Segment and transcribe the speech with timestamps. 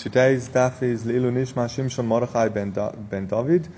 [0.00, 3.68] Today's daf is Lilu Nishma Shimshon Mordechai ben, ben David,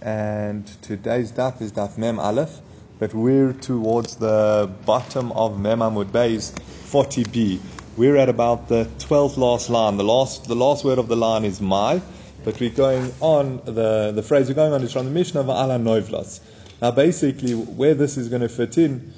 [0.00, 2.60] and today's daf is daf Mem Aleph,
[3.00, 7.58] but we're towards the bottom of Mem Amud Beis 40b.
[7.96, 9.96] We're at about the 12th last line.
[9.96, 12.00] The last, the last word of the line is my,
[12.44, 15.82] but we're going on, the, the phrase we're going on is from the Mishnah Va'ala
[15.82, 16.38] Noivlas.
[16.80, 19.12] Now basically, where this is going to fit in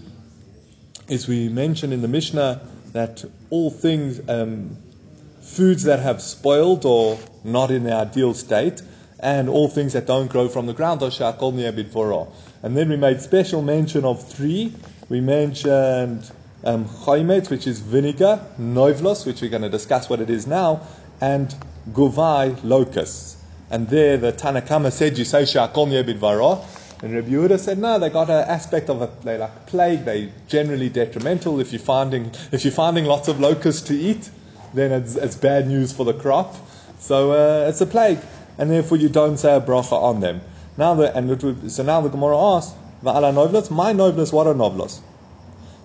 [1.08, 4.78] is we mentioned in the Mishnah that all things, um,
[5.44, 8.82] foods that have spoiled or not in their ideal state,
[9.20, 11.00] and all things that don't grow from the ground.
[11.02, 14.74] And then we made special mention of three.
[15.08, 16.30] We mentioned
[16.64, 20.80] um, which is vinegar, novlos, which we're going to discuss what it is now,
[21.20, 21.54] and
[21.92, 23.36] guvai, locusts.
[23.70, 26.64] And there the Tanakama said, you say shakol bidvora.
[27.02, 30.04] And Rabbi Yehuda said, no, they got an aspect of a they like plague.
[30.04, 31.60] They generally detrimental.
[31.60, 34.30] If you're finding if you're finding lots of locusts to eat,
[34.74, 36.54] then it's, it's bad news for the crop.
[36.98, 38.18] So uh, it's a plague,
[38.58, 40.40] and therefore you don't say a bracha on them.
[40.76, 44.54] Now the and would, so now the Gemara asks, "Va'ala novlos, my novlos, what are
[44.54, 45.00] novlos?"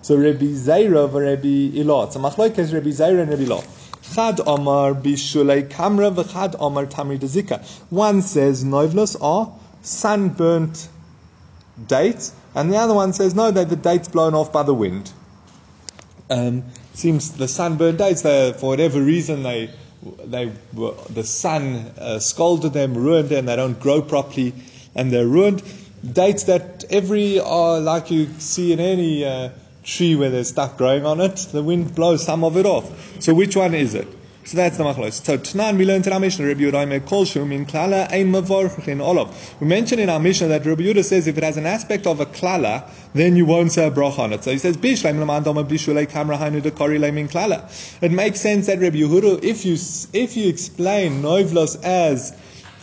[0.02, 2.12] So Rabbi Zaira and Rabbi Ilah.
[2.12, 3.64] So machlokes Rabbi Zaira and Rabbi Ilah.
[4.14, 7.62] Chad Omar bishulei kamra v'chad Omar tamri dezika.
[7.90, 10.88] One says novlos are sunburnt
[11.86, 15.12] dates, and the other one says no, they're the dates blown off by the wind.
[16.30, 19.70] Um, seems the sunburned dates, they, for whatever reason, they,
[20.24, 24.54] they were, the sun uh, scalded them, ruined them, they don't grow properly,
[24.94, 25.62] and they're ruined.
[26.12, 29.50] Dates that every, uh, like you see in any uh,
[29.84, 33.22] tree where there's stuff growing on it, the wind blows some of it off.
[33.22, 34.08] So which one is it?
[34.42, 35.24] So that's the machlos.
[35.24, 38.88] So Tanan, we learned in our Mishnah, Rabbi Yehuda Kol Shum in Klala ein mavorch
[38.88, 39.54] in Olav.
[39.60, 42.20] We mentioned in our Mishnah that Rabbi Yehuda says if it has an aspect of
[42.20, 44.42] a klala, then you won't say a brach on it.
[44.42, 47.70] So he says Bishleim leman doma bishulei kamra hainu de kori leim in klala.
[48.02, 49.74] It makes sense that Rabbi Yehuda, if you
[50.18, 52.32] if you explain noivlos as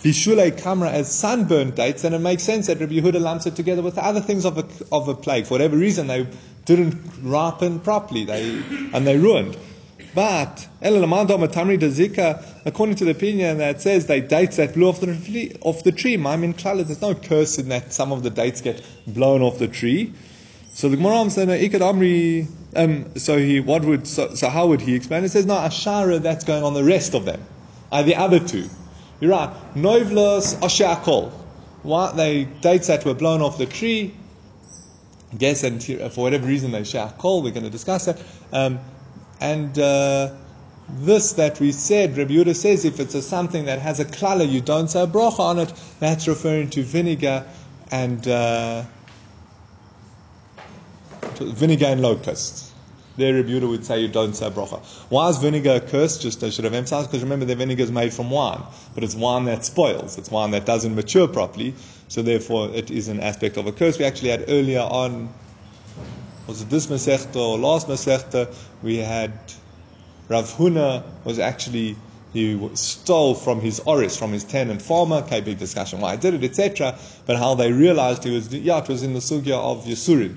[0.04, 3.82] Vishulei Kamra as sunburnt dates, then it makes sense that Rabbi Yehuda lumps it together
[3.82, 5.48] with the other things of a, of a plague.
[5.48, 6.28] For whatever reason, they
[6.66, 8.62] didn't ripen properly, they,
[8.94, 9.58] and they ruined.
[10.16, 11.80] But according
[12.96, 16.14] to the opinion that says they dates that blew off the tree, off the tree.
[16.26, 19.68] I mean, there's no curse in that some of the dates get blown off the
[19.68, 20.14] tree.
[20.74, 22.48] So the Gemara said, Amri.
[22.76, 25.24] Um, so he, what would, so, so, how would he explain?
[25.24, 27.44] It says, no, Ashara, that's going on the rest of them,
[27.92, 28.70] are the other two.
[29.20, 29.50] You're right.
[29.74, 31.32] Novlos Ashakol.
[31.82, 34.14] What they dates that were blown off the tree.
[35.36, 37.44] Guess and for whatever reason they shakol.
[37.44, 38.22] We're going to discuss that.
[38.52, 38.80] Um,
[39.40, 40.32] and uh,
[40.90, 44.50] this that we said, Rabbi Yehuda says, if it's a something that has a klala,
[44.50, 45.74] you don't say a bracha on it.
[46.00, 47.46] That's referring to vinegar
[47.92, 48.84] and uh,
[51.40, 52.74] vinegar and locusts.
[53.18, 54.80] There, Rabbi Yehuda would say you don't say bracha.
[55.10, 56.20] Why is vinegar a curse?
[56.20, 58.62] Just I should have emphasized because remember the vinegar is made from wine,
[58.94, 60.18] but it's wine that spoils.
[60.18, 61.74] It's wine that doesn't mature properly.
[62.08, 64.00] So therefore, it is an aspect of a curse.
[64.00, 65.34] We actually had earlier on
[66.48, 69.34] was it this Masechta or last Masechta, we had
[70.30, 71.96] Rav Huna was actually,
[72.34, 76.34] he stole from his oris, from his tenant farmer, okay, big discussion why he did
[76.34, 79.86] it, etc., but how they realized he was, yeah, it was in the sugya of
[79.86, 80.36] Yasurin.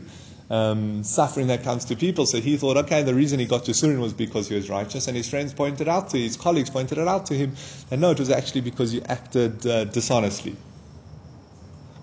[0.48, 2.27] Um, suffering that comes to people.
[2.27, 5.16] So he thought, okay, the reason he got Yasurin was because he was righteous, and
[5.16, 7.54] his friends pointed out to his colleagues pointed it out to him,
[7.92, 10.56] and no, it was actually because he acted uh, dishonestly.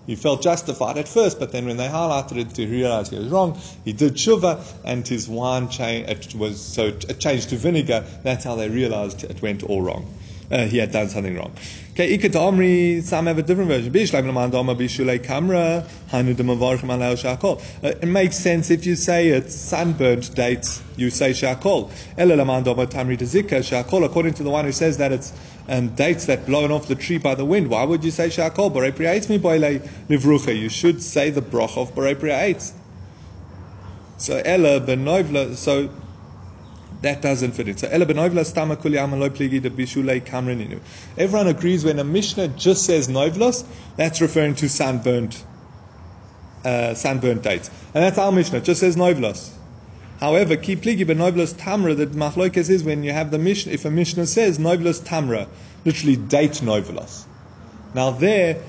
[0.08, 3.28] He felt justified at first, but then when they highlighted it, he realized he was
[3.28, 3.60] wrong.
[3.84, 5.68] He did tshuva, and his wine.
[5.70, 8.06] It was so it changed to vinegar.
[8.22, 10.06] That's how they realized it went all wrong.
[10.50, 11.52] Uh, he had done something wrong.
[11.92, 13.92] Okay, Ikat Omri, some have a different version.
[13.94, 14.02] Uh,
[17.82, 21.90] it makes sense if you say it's sunburnt dates, you say shakol.
[24.04, 25.34] According to the one who says that it's
[25.68, 27.68] um, dates that blown off the tree by the wind.
[27.68, 28.74] Why would you say shakol?
[30.60, 32.72] You should say the broch of borei
[34.16, 35.54] So ella benovla.
[35.56, 35.90] So
[37.02, 37.76] that doesn't fit in.
[37.76, 40.80] So ella benovla stama kuli amaloi pligi de bishulei kamreninu.
[41.16, 43.64] Everyone agrees when a mishnah just says novlos,
[43.96, 45.44] that's referring to sunburnt,
[46.64, 48.60] uh, sunburnt dates, and that's our mishnah.
[48.60, 49.57] Just says novlos.
[50.20, 53.90] However, ki pligi benoblos tamra, that machloikes is when you have the mishnah, if a
[53.90, 55.46] mishnah says noblos tamra,
[55.84, 57.24] literally date noblos.
[57.94, 58.60] Now there,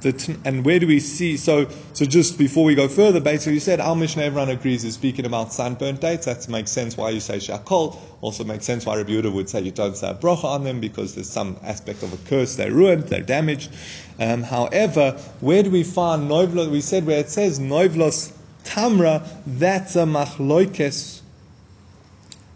[0.00, 3.60] the, and where do we see, so, so just before we go further, basically you
[3.60, 7.20] said, our mishnah everyone agrees is speaking about sunburnt dates, that makes sense why you
[7.20, 10.80] say shakol, also makes sense why Rabbi would say you don't say a on them,
[10.80, 13.70] because there's some aspect of a curse, they're ruined, they're damaged.
[14.18, 18.32] Um, however, where do we find novlos, we said where it says novlos
[18.64, 21.20] Tamra, that's a machloikes.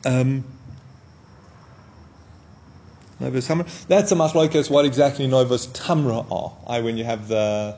[0.04, 0.44] Um,
[3.20, 3.86] Novus Tamra.
[3.86, 4.70] That's a machlokas.
[4.70, 6.52] What exactly Novus Tamra are?
[6.66, 7.76] I when you have the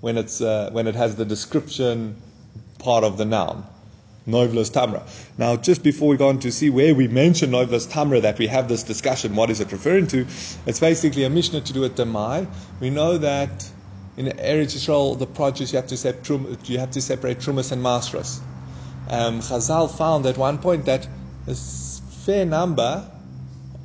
[0.00, 2.20] when it's uh, when it has the description
[2.78, 3.64] part of the noun.
[4.26, 5.02] Novus Tamra.
[5.36, 8.46] Now, just before we go on to see where we mention Novus Tamra, that we
[8.46, 10.26] have this discussion, what is it referring to?
[10.66, 12.46] It's basically a Mishnah to do with Demai.
[12.80, 13.70] We know that
[14.16, 17.82] in Eretz Yisrael, the produce you have to, separate, you have to separate Trumas and
[17.82, 18.40] Masras.
[19.08, 21.06] Um, Chazal found at one point that
[21.46, 23.10] a fair number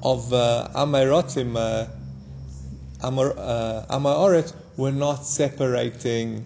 [0.01, 1.87] of uh, Amarotim, uh,
[3.01, 4.43] uh,
[4.77, 6.45] were not separating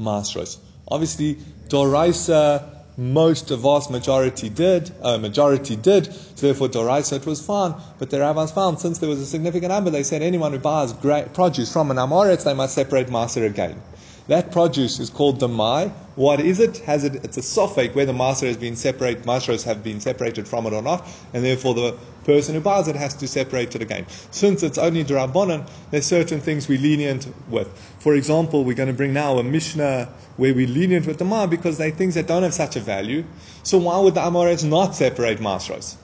[0.00, 0.58] Masras.
[0.88, 1.36] Obviously,
[1.68, 7.74] Doraisa, most, a vast majority did, uh, majority did, so therefore Doraisa it was fine.
[7.98, 10.92] But the rabbis found since there was a significant number, they said anyone who buys
[10.92, 13.80] produce from an Amoritz, they must separate Maser again.
[14.28, 15.88] That produce is called the Mai.
[16.14, 16.78] What is it?
[16.78, 17.16] Has it?
[17.24, 20.72] It's a sofek where the master has been separated, masters have been separated from it
[20.72, 24.06] or not, and therefore the person who buys it has to separate it again.
[24.30, 27.68] Since it's only drabanan, there's certain things we're lenient with.
[27.98, 31.46] For example, we're going to bring now a Mishnah where we're lenient with the Ma
[31.46, 33.24] because they're things that don't have such a value.
[33.64, 35.96] So why would the Amoritz not separate masters?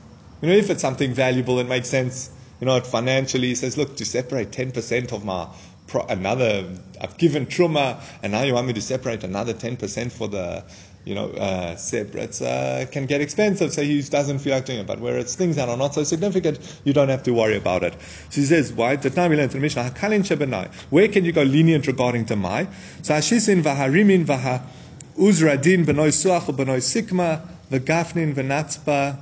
[0.43, 2.31] You know, if it's something valuable, it makes sense.
[2.61, 5.47] You know, it financially, he says, look, to separate 10% of my
[6.09, 6.69] another,
[7.01, 10.65] I've given truma, and now you want me to separate another 10% for the,
[11.05, 14.87] you know, uh, separate, uh, can get expensive, so he doesn't feel like doing it.
[14.87, 17.83] But where it's things that are not so significant, you don't have to worry about
[17.83, 17.95] it.
[18.31, 18.97] So he says, why?
[18.97, 19.91] The time we learned the Mishnah,
[20.91, 22.69] where can you go lenient regarding my?
[23.03, 24.63] So Hashisin v'harimin v'ha
[25.17, 29.19] uzradin b'noi suach b'noi sikma v'gafnin v'natzpa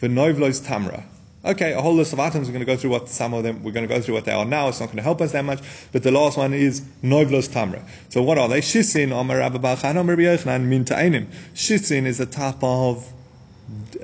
[0.00, 1.04] v'noivlois tamra.
[1.44, 2.46] Okay, a whole list of items.
[2.46, 3.64] We're going to go through what some of them.
[3.64, 4.68] We're going to go through what they are now.
[4.68, 5.60] It's not going to help us that much.
[5.90, 7.82] But the last one is noivlos tamra.
[8.10, 8.60] So what are they?
[8.60, 11.26] Shisin Omer Rabbi Balchan Omer Yochanan Min Ta'enim.
[11.52, 13.12] Shisin is a type of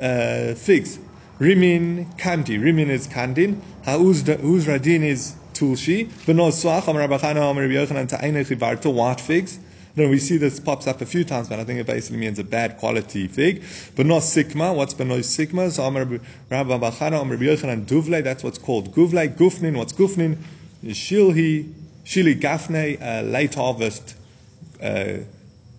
[0.02, 0.98] uh, figs.
[1.38, 2.58] Rimin kandi.
[2.58, 3.60] Rimin is kandin.
[3.84, 6.08] Ha'uzradin is tulshi.
[6.08, 8.92] V'nos suach Omer Rabbi Chana Omer Yochanan Ta'enim Chivarto.
[8.92, 9.60] White figs.
[9.98, 12.38] No, we see this pops up a few times, but I think it basically means
[12.38, 13.64] a bad quality fig.
[13.96, 14.72] But not sigma.
[14.72, 15.72] What's benois sigma?
[15.72, 18.22] So Amar Rabba Bachana, Amar Yochanan Duvle.
[18.22, 19.28] That's what's called guvle.
[19.34, 19.76] Gufnin.
[19.76, 20.38] What's gufnin?
[20.84, 21.72] Shilhi,
[22.04, 23.02] shili gafne.
[23.02, 24.14] Uh, late harvest,
[24.80, 25.14] uh,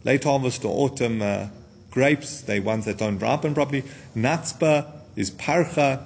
[0.04, 1.48] late harvest or autumn uh,
[1.89, 2.42] grapes.
[2.42, 3.86] They ones that don't ripen properly.
[4.18, 6.06] Natspa is parcha.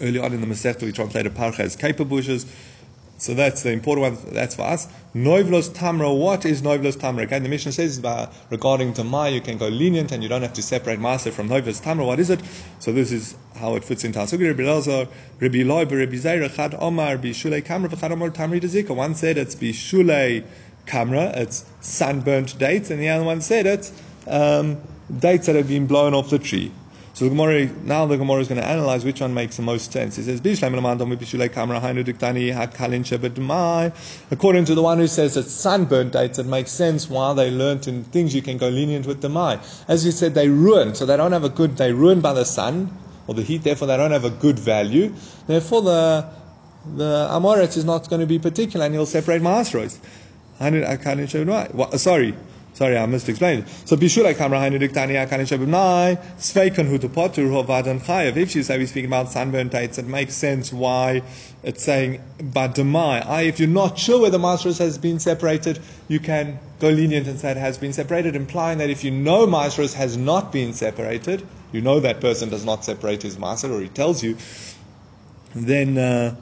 [0.00, 2.46] Early on in the Masechta, we translated parcha as caper bushes.
[3.20, 4.34] So that's the important one.
[4.34, 4.88] That's for us.
[5.14, 6.18] Noivlos tamra.
[6.18, 7.24] What is noivlos tamra?
[7.24, 8.00] Okay, the Mishnah says
[8.48, 11.82] regarding tamai, you can go lenient and you don't have to separate master from noivlos
[11.82, 12.06] tamra.
[12.06, 12.40] What is it?
[12.78, 14.48] So this is how it fits into Hasugi.
[14.48, 15.06] Rabbi Elazar,
[15.38, 18.96] Rabbi Loi, Rabbi Zaira, Chad Omar, Bishulei Kamra, Chad Omar Tamri Dezika.
[18.96, 20.42] One said it's Bishulei
[20.86, 23.92] Kamra, it's sunburnt dates, and the other one said it's
[24.28, 24.80] um,
[25.18, 26.72] dates that have been blown off the tree.
[27.20, 29.92] So the Gemara now the Gemara is going to analyze which one makes the most
[29.92, 30.16] sense.
[30.16, 30.40] It says
[34.30, 37.88] according to the one who says that sunburnt dates, it makes sense why they learnt
[37.88, 39.60] in things you can go lenient with the mai.
[39.86, 41.76] As you said, they ruin, so they don't have a good.
[41.76, 42.90] They ruin by the sun
[43.26, 45.12] or the heat, therefore they don't have a good value.
[45.46, 46.26] Therefore the
[46.96, 49.98] the Amoritz is not going to be particular, and he'll separate Maasros.
[51.98, 52.34] Sorry,
[52.80, 53.66] Sorry, I must explain.
[53.84, 58.38] So Bishulai Kamrahainu Diktani Akani Shabimnai, Sveikon Hutupotur Hovadan Chayav.
[58.38, 61.20] If say we're speaking about sunburn dates, it makes sense why
[61.62, 63.26] it's saying Badamai.
[63.26, 67.38] I if you're not sure whether Maestros has been separated, you can go lenient and
[67.38, 71.46] say it has been separated, implying that if you know Maestros has not been separated,
[71.72, 74.38] you know that person does not separate his master, or he tells you,
[75.54, 76.34] then uh,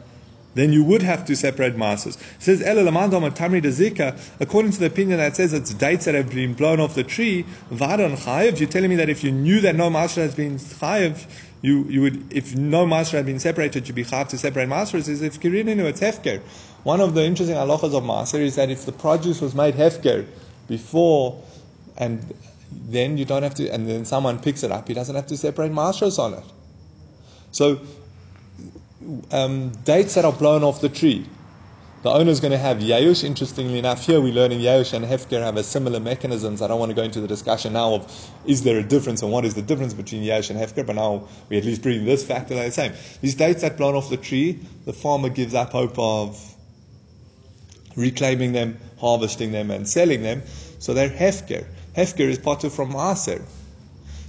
[0.54, 2.18] then you would have to separate masses.
[2.38, 6.80] Says, Tamri Zika, according to the opinion that says it's dates that have been blown
[6.80, 10.20] off the tree, Vadan Chayev, you're telling me that if you knew that no master
[10.22, 11.26] has been Chayev,
[11.62, 15.08] you, you would, if no master had been separated, you'd be chayav to separate masters.
[15.08, 16.40] Is if kirininu, it's hefker.
[16.84, 20.26] One of the interesting halachas of master is that if the produce was made hefker
[20.68, 21.42] before,
[21.96, 22.22] and
[22.70, 25.36] then you don't have to, and then someone picks it up, he doesn't have to
[25.36, 26.44] separate masters on it.
[27.50, 27.80] So
[29.30, 31.26] um, dates that are blown off the tree.
[32.02, 33.24] The owner is going to have Yayush.
[33.24, 36.62] Interestingly enough, here we're learning Yayush and Hefker have a similar mechanisms.
[36.62, 39.32] I don't want to go into the discussion now of is there a difference and
[39.32, 42.24] what is the difference between Yayush and Hefker, but now we at least bring this
[42.24, 42.92] fact that they're the same.
[43.20, 46.54] These dates that blown off the tree, the farmer gives up hope of
[47.96, 50.42] reclaiming them, harvesting them, and selling them.
[50.78, 51.66] So they're Hefker.
[51.96, 53.44] Hefker is part of from Aser.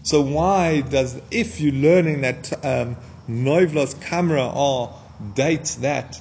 [0.02, 2.98] So why does, if you're learning that um,
[3.30, 4.94] Noivlos camera are
[5.36, 6.20] dates that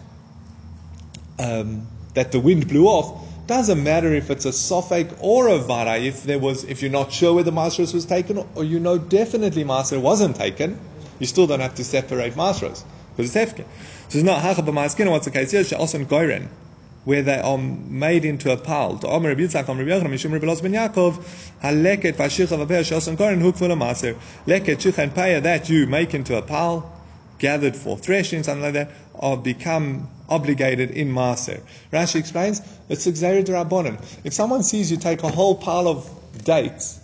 [1.38, 3.26] um, that the wind blew off.
[3.46, 5.96] Doesn't matter if it's a sofek or a vara.
[5.96, 9.64] If there was, if you're not sure whether Master was taken, or you know definitely
[9.64, 10.78] Master wasn't taken,
[11.18, 12.84] you still don't have to separate masros
[13.16, 13.64] because it's hefker.
[14.08, 15.10] So it's not hacha b'ma'askin.
[15.10, 15.64] What's the case here?
[15.64, 16.48] She'ason goyren
[17.04, 18.98] where they are made into a pal.
[18.98, 21.14] To Omer Rabbi Yitzchak, Omer Rabbi Yochanan, Mishum Rabbi Los Ben Yaakov,
[21.62, 24.14] haleket v'ashicha v'peh she'ason goyren hukvul maser.
[24.46, 26.97] Leket shicha and paya that you make into a pal,
[27.38, 31.60] gathered for threshing, something like that, or become obligated in Maser.
[31.92, 34.00] Rashi explains, it's Xer Rabbonim.
[34.24, 36.08] If someone sees you take a whole pile of
[36.44, 37.00] dates,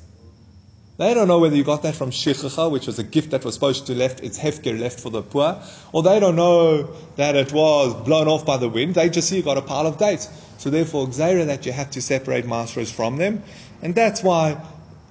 [0.96, 3.54] they don't know whether you got that from Shichacha, which was a gift that was
[3.54, 5.60] supposed to left, it's Hefker left for the poor,
[5.92, 8.94] or they don't know that it was blown off by the wind.
[8.94, 10.28] They just see you got a pile of dates.
[10.58, 13.42] So therefore, Xera that you have to separate Masros from them.
[13.82, 14.60] And that's why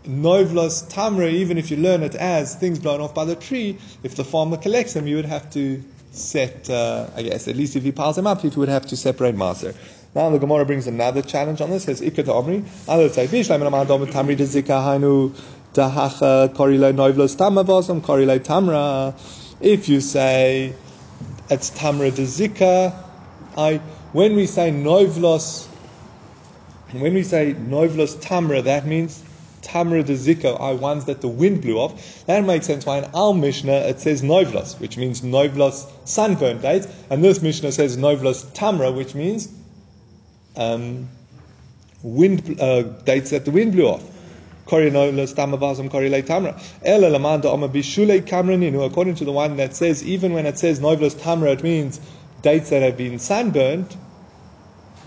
[0.06, 4.16] Novlos, Tamra, even if you learn it as things blown off by the tree, if
[4.16, 5.82] the farmer collects them, you would have to
[6.12, 8.98] set, uh, I guess, at least if he piles them up, he would have to
[8.98, 9.76] separate Maser.
[10.16, 11.86] Now the Gemara brings another challenge on this.
[11.86, 15.36] Says, Ikat Omri, I'll say, Bishlam and Amadom Tamri de Zika Hainu
[15.74, 19.16] Dahacha Korile Novlos Tamavosam Korile Tamra.
[19.60, 20.76] If you say
[21.50, 22.94] it's Tamra de Zika,
[23.58, 23.78] I,
[24.12, 25.66] when we say Novlos,
[26.92, 29.24] when we say Novlos Tamra, that means
[29.64, 32.26] Tamra de Zika are ones that the wind blew off.
[32.26, 36.88] That makes sense why in our Mishnah it says Novlos, which means Novlos sunburnt dates,
[37.10, 39.48] and this Mishnah says Novlos Tamra, which means
[40.56, 41.10] um,
[42.04, 44.04] wind uh, dates that the wind blew off.
[44.66, 45.02] According to
[49.26, 52.00] the one that says, even when it says Novlos Tamra, it means
[52.42, 53.98] dates that have been sunburnt.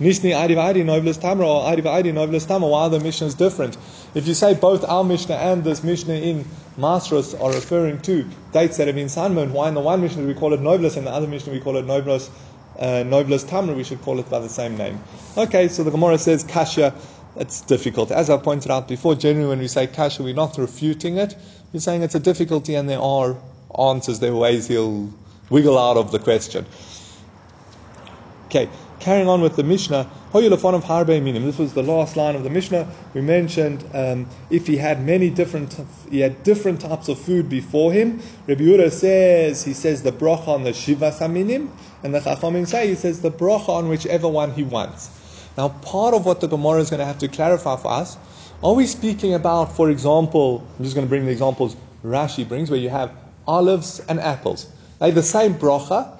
[0.00, 3.78] Nishni Adi Novlis Tamra or Adi Novlis Tamra, why the Mishnah is different.
[4.14, 6.44] If you say both our Mishnah and this Mishnah in
[6.78, 10.34] Masros are referring to dates that have been sunburned, why in the one Mishnah we
[10.34, 12.30] call it Novlis and the other Mishnah we call it Novlis,
[12.78, 15.00] uh, Tamra, we should call it by the same name.
[15.36, 16.94] Okay, so the Gemara says Kasha,
[17.36, 18.10] it's difficult.
[18.10, 21.34] As I pointed out before, generally when we say Kasha, we're not refuting it,
[21.72, 23.36] we're saying it's a difficulty and there are
[23.78, 25.10] answers, there are ways he'll
[25.48, 26.66] wiggle out of the question.
[28.46, 28.68] Okay,
[29.06, 30.10] carrying on with the Mishnah.
[30.32, 32.88] This was the last line of the Mishnah.
[33.14, 37.92] We mentioned um, if he had many different, he had different types of food before
[37.92, 38.20] him.
[38.48, 41.68] Rabbi Yehuda says he says the bracha on the shiva saminim,
[42.02, 45.08] and the Chachamim say he says the bracha on whichever one he wants.
[45.56, 48.18] Now, part of what the Gemara is going to have to clarify for us,
[48.60, 52.70] are we speaking about, for example, I'm just going to bring the examples Rashi brings,
[52.70, 53.12] where you have
[53.46, 54.66] olives and apples.
[54.98, 56.10] They're the same bracha,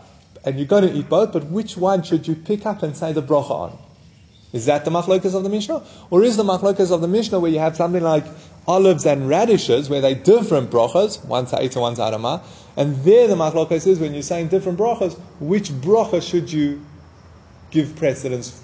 [0.47, 3.13] and you're going to eat both, but which one should you pick up and say
[3.13, 3.79] the bracha on?
[4.53, 5.83] Is that the machlokas of the Mishnah?
[6.09, 8.25] Or is the machlokas of the Mishnah where you have something like
[8.67, 12.43] olives and radishes, where they're different brachas, one's ha'ita, one's ha'adama,
[12.77, 16.81] and there the machlokas is when you're saying different brachas, which bracha should you
[17.71, 18.63] give precedence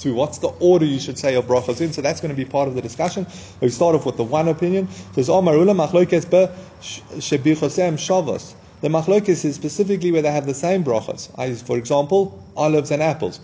[0.00, 0.12] to?
[0.12, 1.92] What's the order you should say your brachas in?
[1.92, 3.26] So that's going to be part of the discussion.
[3.60, 4.88] We start off with the one opinion.
[5.14, 8.54] Says, Omarula machlokes be shebichosem shavos.
[8.80, 11.28] The machlokes is specifically where they have the same brachas.
[11.62, 13.40] For example, olives and apples.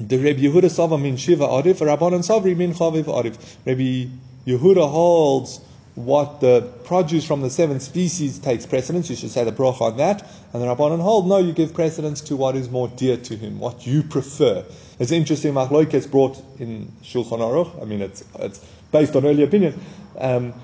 [0.00, 3.36] The Rebbe Yehuda Sava min Shiva Arif, Rabbanan Savri min Chaviv Arif.
[3.64, 4.10] Rebbe
[4.46, 5.60] Yehuda holds
[5.94, 9.10] what the produce from the seven species takes precedence.
[9.10, 10.22] You should say the bracha on that.
[10.52, 13.58] And the Rabbanan hold, no, you give precedence to what is more dear to him,
[13.58, 14.64] what you prefer.
[14.98, 17.82] It's interesting, Machloik is brought in Shulchan Aruch.
[17.82, 19.78] I mean, it's, it's based on early opinion.
[20.16, 20.54] Um,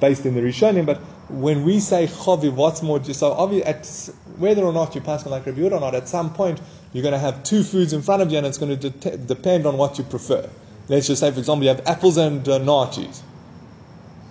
[0.00, 4.72] based in the Rishonim, but when we say chaviv, what's more, so obviously, whether or
[4.72, 6.60] not you pass like Rabbi or not, at some point
[6.92, 9.16] you're going to have two foods in front of you, and it's going to de-
[9.16, 10.48] depend on what you prefer.
[10.88, 13.22] Let's just say, for example, you have apples and uh, nachos.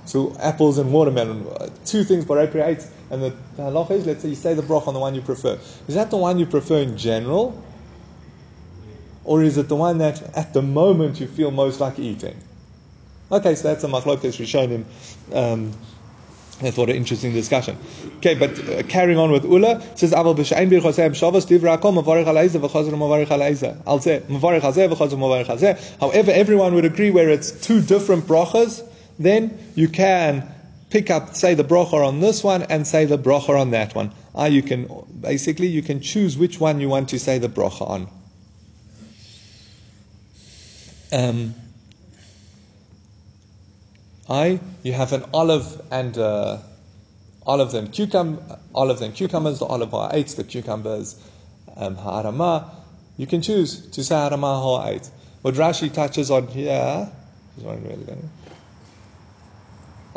[0.06, 4.30] So apples and watermelon, uh, two things by creates, and the halacha is, let's say
[4.30, 5.60] you say the broch on the one you prefer.
[5.88, 7.62] Is that the one you prefer in general,
[9.26, 12.40] or is it the one that at the moment you feel most like eating?
[13.32, 14.86] Okay, so that's a machlokas rishonim.
[15.34, 15.74] Um,
[16.60, 17.78] that's what an interesting discussion.
[18.18, 22.26] Okay, but uh, carrying on with Ula, says Aval b'shein birchosem shavas divra kol mavarich
[22.26, 23.82] aleiza v'chazor mavarich aleiza.
[23.86, 26.00] I'll say mavarich hazeh v'chazor mavarich hazeh.
[26.00, 28.88] However, everyone would agree where it's two different brachas,
[29.20, 30.50] then you can
[30.90, 34.14] pick up, say the bracha on this one and say the bracha on that one.
[34.34, 37.90] Ah, you can basically you can choose which one you want to say the bracha
[37.90, 38.08] on.
[41.12, 41.56] Um,
[44.30, 46.58] I, you have an olive and uh,
[47.46, 49.60] olives and cucumber, olives and cucumbers.
[49.60, 51.16] The olive ha'etz, the cucumbers
[51.78, 52.72] um, ha'arama.
[53.18, 55.12] You can choose to say ha'arama ha'etz.
[55.42, 57.10] What Rashi touches on here,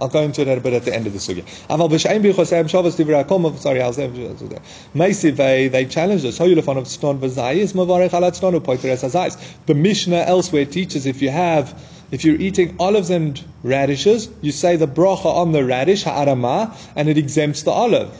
[0.00, 1.44] I'll go into that a bit at the end of the sugya.
[1.68, 3.58] Aval b'shein b'chosem shavas divrei akom.
[3.58, 6.38] Sorry, I'll say Meisi they they challenged us.
[6.38, 9.36] Hoyulefon of ston v'zayis mavarech alat stonu poiteres azayis.
[9.66, 11.78] The Mishnah elsewhere teaches if you have
[12.10, 17.08] if you're eating olives and radishes, you say the bracha on the radish, ha'arama, and
[17.08, 18.14] it exempts the olive.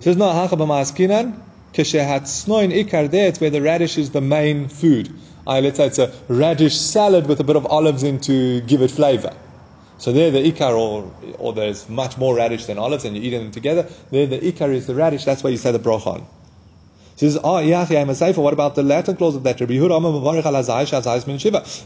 [0.00, 1.40] Says no, hacha b'ma'askinan,
[1.72, 5.10] keshehatznoin ikar there, it's where the radish is the main food.
[5.46, 8.82] Uh, let's say it's a radish salad with a bit of olives in to give
[8.82, 9.34] it flavor.
[9.96, 13.44] So there the ikar, or, or there's much more radish than olives, and you're eating
[13.44, 13.88] them together.
[14.10, 16.26] There the ikar is the radish, that's why you say the bracha on.
[17.16, 18.38] She says, oh, yeah, I'm a Seifa.
[18.38, 19.60] what about the Latin clause of that?
[19.60, 20.00] Rabbi Yehuda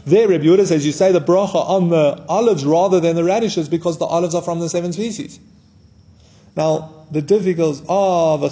[0.05, 3.69] There, Rabbi Yehuda says you say the bracha on the olives rather than the radishes
[3.69, 5.39] because the olives are from the seven species.
[6.55, 8.49] Now, the difficult oh, ah,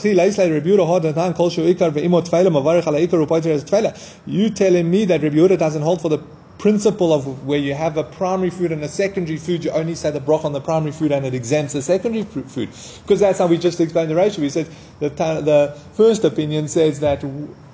[4.26, 6.20] you telling me that Rabbi Yehuda doesn't hold for the
[6.58, 10.12] principle of where you have a primary food and a secondary food, you only say
[10.12, 12.70] the broch on the primary food and it exempts the secondary food.
[13.04, 14.42] Because that's how we just explained the ratio.
[14.42, 14.68] We said
[15.00, 17.24] the, the first opinion says that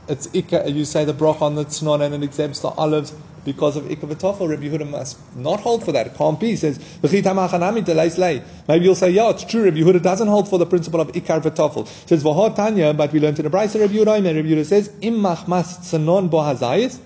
[0.08, 3.14] it's you say the broch on the tznon and it exempts the olives
[3.46, 4.50] because of ikka v'tofel.
[4.50, 6.08] Rabbi Yehuda must not hold for that.
[6.08, 6.48] It can't be.
[6.50, 9.64] He says, maybe you'll say, yeah, it's true.
[9.64, 11.88] Rabbi Yehuda doesn't hold for the principle of ikar v'tofel.
[12.08, 12.24] says,
[12.56, 16.30] Tanya, but we learned in the Brisa Rabbi Yehuda, Rabbi Yehuda says, im machmas tznon
[16.30, 17.00] bo hazayis,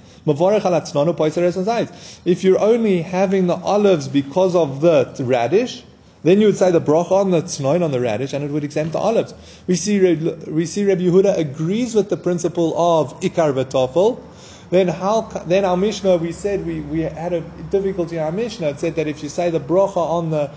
[2.25, 5.83] if you're only having the olives because of the radish,
[6.23, 8.63] then you would say the bracha on the tznoin on the radish, and it would
[8.63, 9.33] exempt the olives.
[9.67, 10.15] We see
[10.47, 14.23] we see Rabbi Yehuda agrees with the principle of ikar v'tofel.
[14.69, 15.21] Then how?
[15.21, 18.69] Then our Mishnah we said we, we had a difficulty in our Mishnah.
[18.69, 20.51] It said that if you say the bracha on the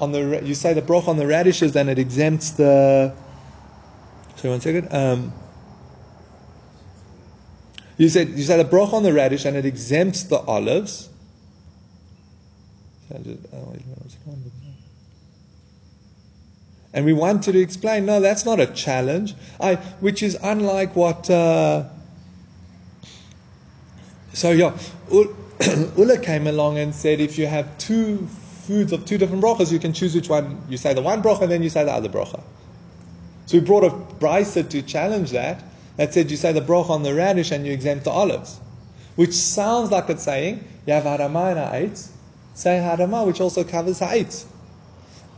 [0.00, 3.14] on the you say the bracha on the radishes, then it exempts the.
[4.36, 4.88] Sorry, one second.
[4.90, 5.34] Um,
[8.00, 11.10] you said you said a broch on the radish and it exempts the olives.
[16.94, 19.34] And we wanted to explain, no, that's not a challenge.
[19.60, 21.28] I, which is unlike what.
[21.28, 21.84] Uh,
[24.32, 24.74] so yeah,
[25.10, 28.26] Ulla came along and said, if you have two
[28.66, 30.62] foods of two different brachas, you can choose which one.
[30.70, 32.42] You say the one bracha, and then you say the other bracha.
[33.44, 35.62] So we brought a brisa to challenge that
[35.96, 38.58] that said you say the broch on the radish and you exempt the olives.
[39.16, 42.12] Which sounds like it's saying you have harama and ha'etz,
[42.54, 44.46] say harama, which also covers ha'etz.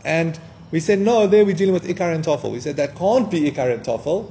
[0.04, 0.38] And
[0.70, 2.52] we said, no, there we're dealing with ikar and tofel.
[2.52, 4.30] We said that can't be ikar and tofel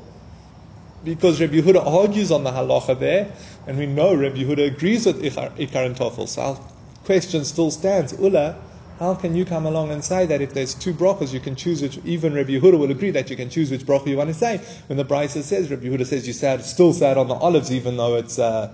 [1.03, 3.31] because Rabbi Yehuda argues on the halacha there,
[3.67, 6.27] and we know Rabbi Yehuda agrees with ikar, and tofel.
[6.27, 6.59] So our
[7.05, 8.13] question still stands.
[8.19, 8.55] Ula,
[9.01, 11.81] how can you come along and say that if there's two brachas, you can choose
[11.81, 14.33] which, even Rabbi Yehuda will agree that you can choose which bracha you want to
[14.35, 14.57] say.
[14.85, 17.97] When the Brisa says, Rabbi Yehuda says you sad, still sad on the olives, even
[17.97, 18.71] though it's, uh,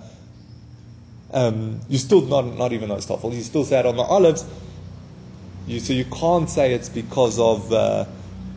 [1.32, 4.44] um, you still, not, not even though it's tofel, you still sad on the olives.
[5.66, 8.04] You, so you can't say it's because of uh,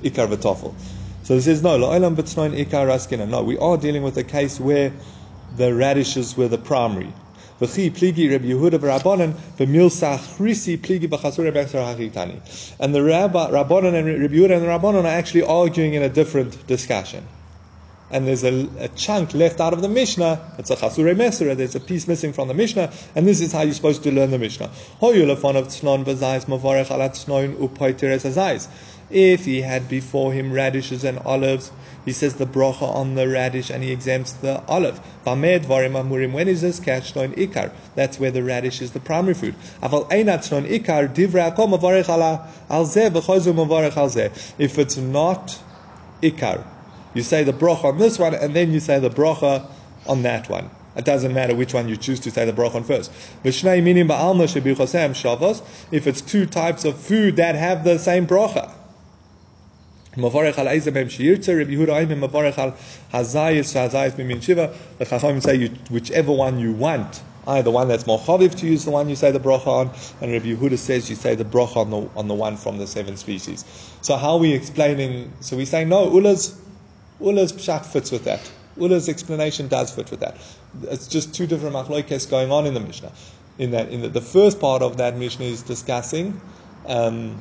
[0.03, 0.75] ikar v'tofel.
[1.23, 3.29] So it says, no, la'olam b'tznoin ikar raskina.
[3.29, 4.93] No, we are dealing with a case where
[5.57, 7.13] the radishes were the primary.
[7.61, 12.40] V'chi pligi Rabbi Yehuda v'Rabbanan v'milsach risi pligi hachitani.
[12.81, 16.66] And the Rabba, Rabbanan and Rabbi Yehuda and Rabbanan are actually arguing in a different
[16.66, 17.29] discussion.
[18.11, 20.55] And there's a, a chunk left out of the Mishnah.
[20.59, 21.55] It's a chasure mesera.
[21.57, 24.31] There's a piece missing from the Mishnah, and this is how you're supposed to learn
[24.33, 24.70] the Mishnah.
[29.11, 31.73] If he had before him radishes and olives,
[32.05, 35.01] he says the bracha on the radish and he exempts the olive.
[35.25, 37.73] When is this catch on ikar?
[37.94, 39.55] That's where the radish is the primary food.
[39.83, 39.92] If
[44.79, 45.59] it's not
[46.23, 46.64] ikar,
[47.12, 49.66] you say the bracha on this one and then you say the bracha
[50.07, 50.70] on that one.
[50.96, 53.11] It doesn't matter which one you choose to say the bracha on first.
[55.90, 58.73] If it's two types of food that have the same bracha.
[60.16, 62.73] Mavarech al Eizabem Shirtze, Rabbi Yehuda Aimim Mavarech al
[63.12, 64.75] Hazayis, Hazayis Mimin Shiva.
[64.99, 67.23] The Chachamim say whichever one you want.
[67.46, 69.90] Either the one that's more chaviv to use the one you say the bracha on,
[70.20, 72.87] and Rabbi Yehuda says you say the bracha on the, on the one from the
[72.87, 73.64] seven species.
[74.03, 75.33] So how are we explaining?
[75.40, 76.61] So we say no, Ulla's,
[77.20, 78.51] Ulla's pshat fits with that.
[78.79, 80.37] Ulla's explanation does fit with that.
[80.83, 83.12] It's just two different machloikes going on in the Mishnah.
[83.59, 86.40] In that, in the, the first part of that Mishnah is discussing
[86.87, 87.38] um,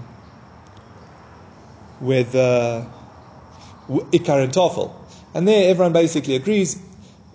[2.01, 2.85] with uh,
[3.89, 4.91] Ikar and Tofel.
[5.33, 6.81] And there everyone basically agrees,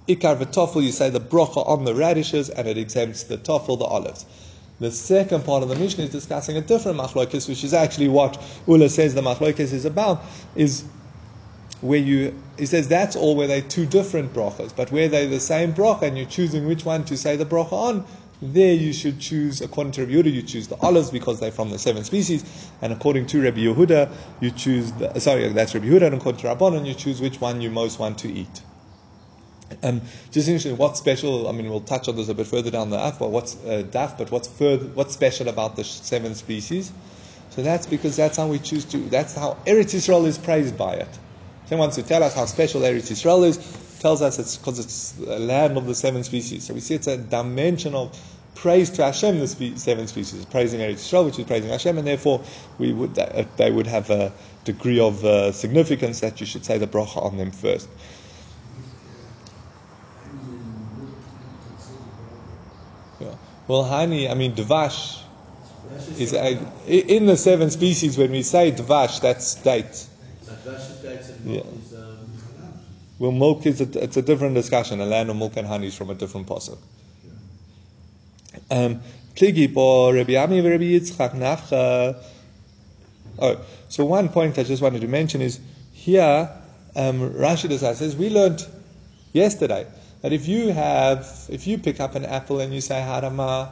[0.09, 3.85] Ikar and you say the brocha on the radishes and it exempts the Tofel, the
[3.85, 4.27] olives.
[4.81, 8.42] The second part of the Mishnah is discussing a different machlokes, which is actually what
[8.66, 10.24] Ula says the machlokes is about,
[10.57, 10.85] is
[11.81, 15.38] where you, he says that's all where they're two different brachas, but where they're the
[15.38, 18.07] same bracha and you're choosing which one to say the bracha on,
[18.53, 21.71] there you should choose, according to Rabbi Yehuda, you choose the olives because they're from
[21.71, 26.07] the seven species, and according to Rabbi Yehuda, you choose the, sorry, that's Rabbi Yehuda,
[26.07, 28.63] and according to Rabbanon, you choose which one you most want to eat.
[29.83, 31.49] Um, just interesting, what's special?
[31.49, 33.85] I mean, we'll touch on this a bit further down the af, but what's uh,
[33.91, 34.19] daf?
[34.19, 34.87] But what's further?
[34.89, 36.93] What's special about the seven species?
[37.51, 38.99] So that's because that's how we choose to.
[38.99, 41.19] That's how Eretz Yisrael is praised by it.
[41.67, 43.59] Someone to tell us how special Eretz Yisrael is.
[44.01, 46.67] Tells us it's because it's a land of the seven species.
[46.67, 48.21] So we see it's a dimension of
[48.55, 49.38] praise to Hashem.
[49.38, 52.45] The spe- seven species praising Eretz Yisrael, which is praising Hashem, and therefore
[52.79, 54.33] we would uh, they would have a
[54.64, 57.88] degree of uh, significance that you should say the bracha on them first.
[63.21, 63.35] Yeah.
[63.67, 65.23] Well, honey, I mean, dvash
[66.19, 68.19] is a, in the seven species.
[68.19, 70.07] When we say dvash, that's date.
[71.45, 71.62] Yeah.
[73.19, 75.01] Well, milk is a, it's a different discussion.
[75.01, 76.79] A land of milk and honey is from a different pasuk.
[78.71, 79.01] Um.
[83.37, 85.59] Oh, so one point I just wanted to mention is
[85.93, 86.49] here.
[86.95, 88.64] Um, Rashi says we learned
[89.33, 89.87] yesterday
[90.23, 93.71] that if you have, if you pick up an apple and you say harama,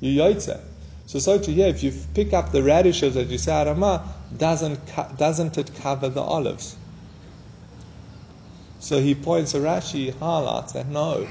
[0.00, 0.60] you yoitze.
[1.06, 4.02] So so to here, if you pick up the radishes and you say harama,
[4.36, 4.80] doesn't
[5.16, 6.76] doesn't it cover the olives?
[8.80, 11.28] So he points a Rashi highlights that no.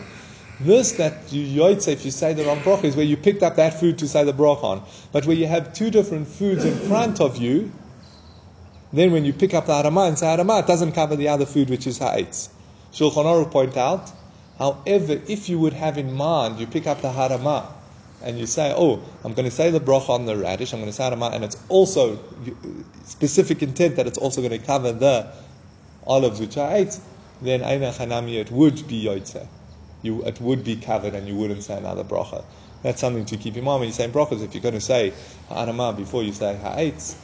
[0.59, 3.57] This that you yoitze, if you say the wrong bracha, is where you picked up
[3.57, 4.83] that food to say the bracha on.
[5.11, 7.71] But where you have two different foods in front of you,
[8.93, 11.45] then when you pick up the harama and say harama, it doesn't cover the other
[11.45, 12.49] food which is ha'etz.
[12.93, 14.09] Shulchan Aruch point out,
[14.57, 17.65] however, if you would have in mind, you pick up the harama,
[18.21, 20.89] and you say, oh, I'm going to say the bracha on the radish, I'm going
[20.89, 22.17] to say harama, and it's also
[23.03, 25.27] specific intent that it's also going to cover the
[26.07, 26.97] olives which are eight,
[27.41, 29.45] then Aina Chanami, it would be Yoitze.
[30.05, 32.43] You, it would be covered and you wouldn't say another bracha.
[32.83, 34.43] That's something to keep in mind when you're saying brachas.
[34.43, 35.13] If you're going to say
[35.49, 37.15] Ha'anama before you say Ha'etz,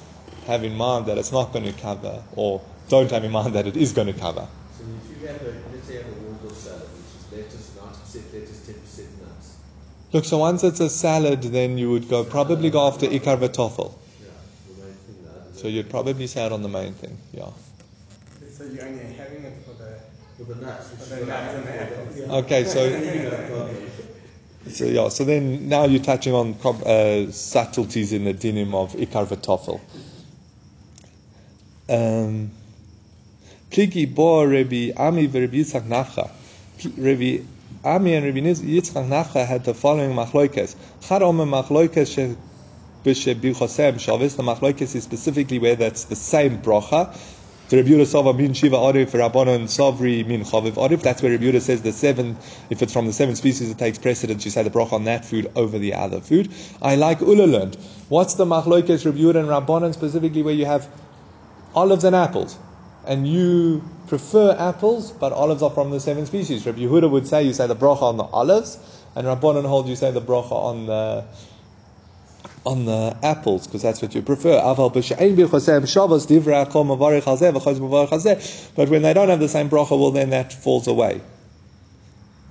[0.48, 3.68] have in mind that it's not going to cover, or don't have in mind that
[3.68, 4.48] it is going to cover.
[4.78, 7.70] So if you have a, let's say you have a Waldorf salad, which is lettuce,
[7.78, 9.58] 90% lettuce, 10% nuts.
[10.14, 13.94] Look, so once it's a salad, then you would go probably go after Ikar V'tofel.
[14.20, 14.30] Yeah,
[14.68, 17.50] the main thing that So you'd probably say it on the main thing, yeah.
[18.58, 19.71] So you're only having it for
[22.30, 22.90] Okay, so
[24.68, 29.28] so yeah, so then now you're touching on uh, subtleties in the dinim of Ikar
[29.28, 29.80] V'tofel.
[31.90, 32.50] Um,
[33.70, 36.32] Pligi bo Rabbi Ami v'Rabbi Yitzchak Nafcha.
[36.98, 37.44] Rabbi
[37.84, 40.76] Ami and Rabbi Yitzchak Nafcha had the following machloikes.
[41.02, 42.36] Chad omer machloikes she
[43.04, 44.38] b'shebichosem shavis.
[44.38, 47.16] The machloikes is specifically where that's the same bracha.
[47.72, 51.02] The Rabbi Yehuda Sava min Shiva Arif, Rabbanon Savri min Chaviv Arif.
[51.04, 52.36] That's where Rabbi Yehuda says the seven,
[52.70, 54.44] if it's from the seven species, it takes precedence.
[54.44, 56.52] You say the bracha on that food over the other food.
[56.82, 57.76] I like Ula learned.
[58.10, 60.86] What's the machloikes Rabbi Yehuda and Rabbanon specifically where you have
[61.74, 62.60] olives and apples?
[63.06, 66.66] And you prefer apples, but olives are from the seven species.
[66.66, 68.80] Rabbi Yehuda would say you say the bracha on the olives,
[69.16, 71.24] and Rabbanon hold you say the bracha on the
[72.66, 74.60] on the apples because that's what you prefer.
[74.62, 74.90] But
[78.90, 81.22] when they don't have the same bracha, well then that falls away.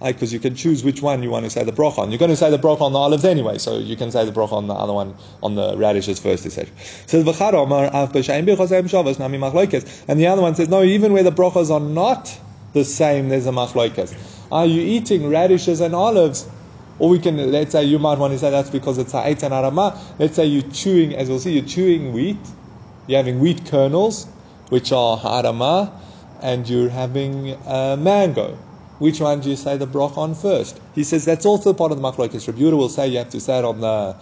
[0.03, 2.11] Because you can choose which one you want to say the bracha on.
[2.11, 4.33] You're going to say the bracha on the olives anyway, so you can say the
[4.33, 6.73] bracha on the other one, on the radishes first, etc.
[7.07, 7.25] Says.
[10.09, 12.35] And the other one says no, even where the brachas are not
[12.73, 14.15] the same, there's a machloikes.
[14.51, 16.49] Are you eating radishes and olives?
[17.01, 19.39] Or we can, let's say, you might want to say that's because it's a and
[19.39, 19.99] arama.
[20.19, 22.47] Let's say you're chewing, as we'll see, you're chewing wheat.
[23.07, 24.27] You're having wheat kernels,
[24.69, 25.99] which are arama,
[26.43, 28.59] and you're having uh, mango.
[28.99, 30.79] Which one do you say the broch on first?
[30.95, 32.47] He says that's also part of the machlokes.
[32.47, 34.15] Rabbi will say you have to say it on the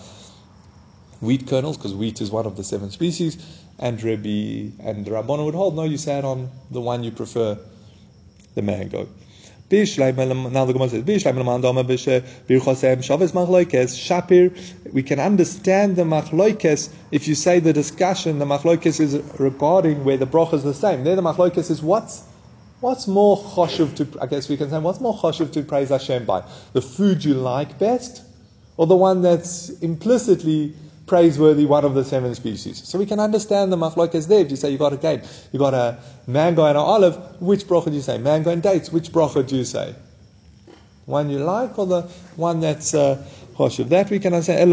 [1.20, 3.44] wheat kernels because wheat is one of the seven species,
[3.80, 7.58] and Rabbi and Rabbana would hold no, you say it on the one you prefer,
[8.54, 9.08] the mango.
[9.70, 10.52] Shapir,
[14.92, 20.16] we can understand the machloikes if you say the discussion, the machloikes is regarding where
[20.16, 21.04] the broch is the same.
[21.04, 22.24] There the machloikes is what's
[22.81, 26.24] what's more choshev to, I guess we can say, what's more choshev to praise Hashem
[26.24, 26.44] by?
[26.72, 28.22] The food you like best,
[28.76, 30.74] or the one that's implicitly
[31.08, 32.86] praiseworthy, one of the seven species.
[32.86, 34.40] So we can understand the machlokes there.
[34.40, 37.66] If you say you got a game, you got a mango and an olive, which
[37.66, 38.18] bracha do you say?
[38.18, 39.94] Mango and dates, which bracha do you say?
[41.06, 42.02] One you like or the
[42.36, 43.24] one that's uh?
[43.58, 44.72] That we can understand.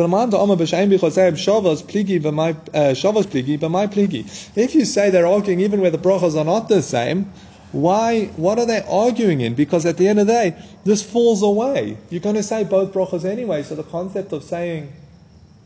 [4.55, 7.31] If you say they're arguing even where the brachas are not the same,
[7.71, 8.25] why?
[8.35, 9.55] What are they arguing in?
[9.55, 11.97] Because at the end of the day, this falls away.
[12.11, 13.63] You're going to say both brachas anyway.
[13.63, 14.93] So the concept of saying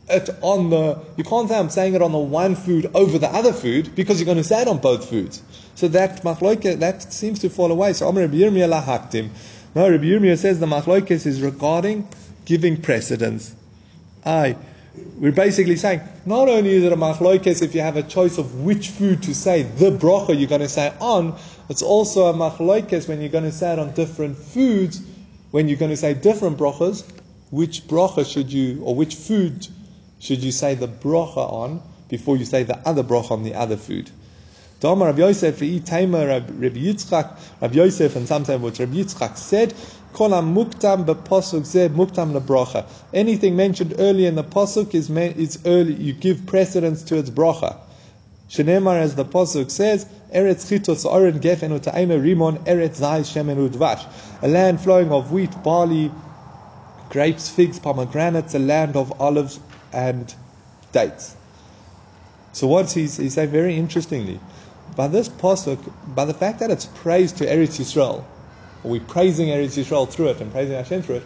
[0.10, 3.28] it on the, you can't say I'm saying it on the one food over the
[3.28, 5.42] other food because you're going to say it on both foods.
[5.76, 7.94] So that machloike, that seems to fall away.
[7.94, 9.30] So Amr Yirmiyah lahaktim.
[9.76, 12.08] No, Rabbi Yirmiyah says the machlokes is regarding
[12.46, 13.56] giving precedence.
[14.26, 14.58] Aye.
[15.20, 18.62] We're basically saying not only is it a machlokes if you have a choice of
[18.62, 21.38] which food to say the bracha you're going to say on,
[21.70, 25.02] it's also a machlokes when you're going to say it on different foods,
[25.52, 27.10] when you're going to say different brachas,
[27.52, 29.68] which bracha should you or which food
[30.20, 33.78] should you say the bracha on before you say the other bracha on the other
[33.78, 34.12] food.
[34.80, 39.74] Dama Rabbi Yosef, Taima, Rabbi Yitzchak, Rabbi Yosef, and sometimes what Rabbi Yitzchak said,
[40.14, 42.86] Kolam muktam bepasuk zeh muktam lebracha.
[43.14, 45.94] Anything mentioned early in the pasuk is is early.
[45.94, 47.78] You give precedence to its bracha.
[48.50, 54.06] Shenemar, as the pasuk says, Eretz chitos oren gefen uta'ema rimon eretz zay shemen udvash.
[54.42, 56.14] A land flowing of wheat, barley,
[57.10, 59.60] grapes, figs, pomegranates, a land of olives
[59.94, 60.34] and
[60.92, 61.36] dates.
[62.52, 64.40] So what's he, he say very interestingly?
[64.96, 68.26] By this pasuk, by the fact that it's praise to Eretz Yisrael,
[68.84, 71.24] or we're praising Eretz Yisrael through it and praising Hashem through it,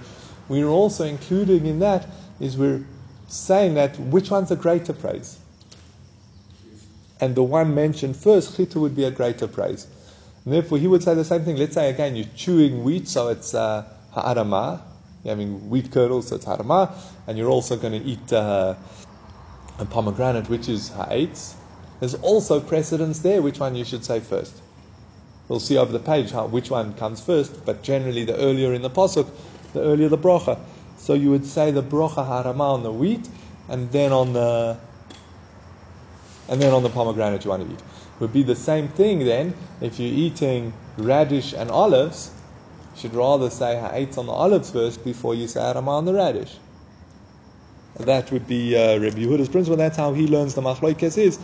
[0.48, 2.08] we're also including in that
[2.40, 2.86] is we're
[3.28, 5.40] saying that which one's a greater praise?
[7.22, 9.88] And the one mentioned first, chita would be a greater praise.
[10.44, 11.56] And therefore, he would say the same thing.
[11.56, 14.82] Let's say again, you're chewing wheat, so it's uh, ha'adama.
[15.24, 16.94] You're having wheat kernels, so it's ha'adama.
[17.28, 18.76] And you're also going to eat uh,
[19.80, 21.56] a pomegranate, which is ha'etz.
[22.00, 24.54] There's also precedence there, which one you should say first.
[25.48, 28.82] We'll see over the page how which one comes first, but generally the earlier in
[28.82, 29.30] the pasuk,
[29.74, 30.60] the earlier the bracha.
[30.98, 33.30] So you would say the bracha harama on the wheat,
[33.70, 34.78] and then on the
[36.50, 37.82] and then on the pomegranate you want to eat.
[38.20, 42.32] Would be the same thing then if you're eating radish and olives.
[42.98, 46.56] Should rather say ha'etz on the olives first before you say harama on the radish.
[48.00, 49.78] That would be uh, Rabbi Yehuda's principle.
[49.78, 51.38] That's how he learns the machlokes is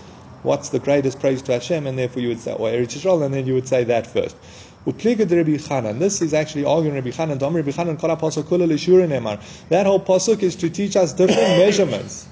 [0.44, 3.34] what's the greatest praise to Hashem, and therefore you would say, or Eretz Yisrael, and
[3.34, 4.36] then you would say that first.
[4.86, 7.38] This is actually arguing Rabbi Chanan.
[7.38, 8.10] Dom Rabbi Chanan kol.
[9.70, 12.28] That whole pasuk is to teach us different measurements.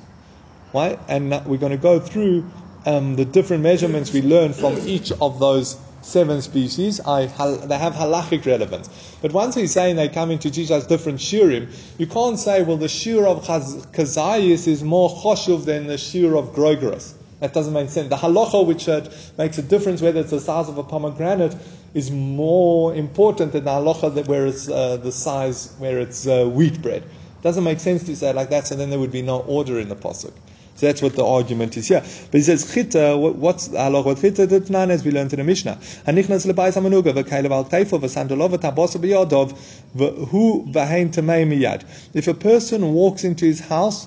[0.73, 0.97] Right?
[1.08, 2.49] And we're going to go through
[2.86, 5.77] um, the different measurements we learn from each of those
[6.08, 7.00] seven species.
[7.02, 8.89] I, they have halachic relevance.
[9.22, 12.78] But once he's saying they come in to teach different shirim, you can't say, well,
[12.78, 17.13] the shir of Kazayis is more choshuv than the shir of Grogeros.
[17.39, 18.10] That doesn't make sense.
[18.10, 21.56] The halacha, which uh, makes a difference whether it's the size of a pomegranate,
[21.93, 26.46] is more important than the halacha that where it's uh, the size where it's uh,
[26.46, 27.04] wheat bread.
[27.04, 29.41] It doesn't make sense to say it like that, so then there would be no
[29.41, 30.34] order in the pasuk.
[30.78, 32.02] So that's what the argument is here.
[32.02, 34.06] But he says, chita, what's the halacha?
[34.06, 35.76] What chita did as we learned in the Mishnah.
[36.06, 39.58] Hanichnas lebayis hamanuga, v'kailev al teifo, v'sandalov, v'tabosa b'yodov,
[39.96, 41.84] v'hu v'hein tamei miyad.
[42.13, 44.06] If a person walks into his house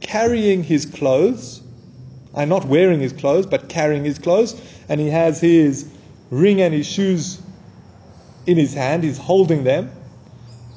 [0.00, 1.62] carrying his clothes,
[2.34, 5.88] I'm not wearing his clothes, but carrying his clothes, and he has his
[6.30, 7.40] ring and his shoes
[8.46, 9.92] in his hand, he's holding them,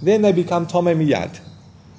[0.04, 1.40] then they become tome miyad.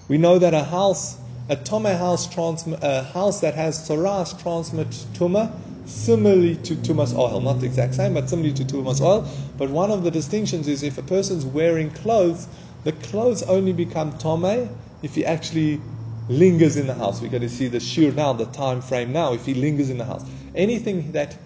[0.06, 4.88] We know that a house, a tome house, transm- a house that has saras transmit
[5.14, 5.52] tuma,
[5.86, 9.28] similarly to tumas oil, not the exact same, but similarly to tumas oil.
[9.56, 12.48] But one of the distinctions is if a person's wearing clothes,
[12.84, 14.68] the clothes only become tome
[15.02, 15.80] if he actually
[16.28, 17.20] lingers in the house.
[17.20, 19.98] We're going to see the shear now, the time frame now, if he lingers in
[19.98, 20.24] the house.
[20.54, 21.36] Anything that,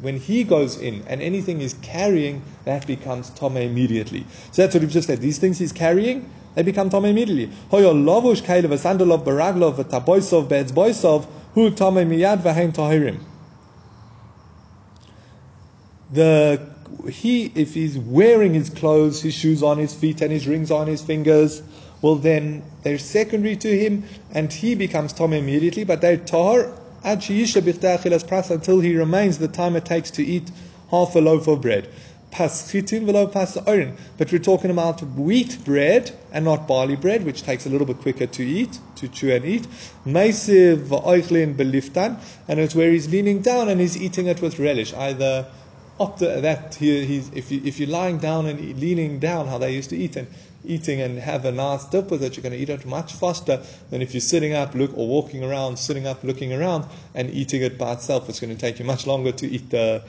[0.00, 4.26] when he goes in and anything is carrying, that becomes Tome immediately.
[4.52, 5.20] So that's what we've just said.
[5.20, 7.48] These things he's carrying, they become Tome immediately.
[7.70, 13.18] Hoyo lovush kailev sandalov baraglov v'taboisov be'etzboisov hu Tome miyad v'heim tahirim.
[16.12, 16.60] The
[17.10, 20.86] he, if he's wearing his clothes, his shoes on his feet, and his rings on
[20.86, 21.62] his fingers,
[22.02, 26.72] well then they're secondary to him and he becomes Tom immediately, but they're Tahar
[27.04, 30.50] until he remains the time it takes to eat
[30.90, 31.88] half a loaf of bread.
[32.36, 37.98] But we're talking about wheat bread and not barley bread, which takes a little bit
[37.98, 39.68] quicker to eat, to chew and eat.
[40.04, 42.18] Meisiv oichlin beliftan,
[42.48, 45.46] And it's where he's leaning down and he's eating it with relish, either
[46.00, 49.72] up that he, he's, if, you, if you're lying down and leaning down, how they
[49.72, 50.26] used to eat, and
[50.64, 53.62] eating and have a nice dip with it, you're going to eat it much faster
[53.90, 57.62] than if you're sitting up, look or walking around, sitting up, looking around, and eating
[57.62, 58.28] it by itself.
[58.28, 60.02] It's going to take you much longer to eat the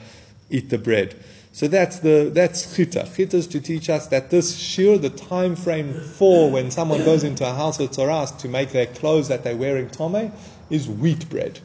[0.50, 1.14] eat the bread.
[1.56, 3.08] So that's the that's chita.
[3.16, 7.24] Chita is to teach us that this shir, the time frame for when someone goes
[7.24, 10.32] into a house of Torah to make their clothes that they're wearing tome,
[10.68, 11.60] is wheat bread.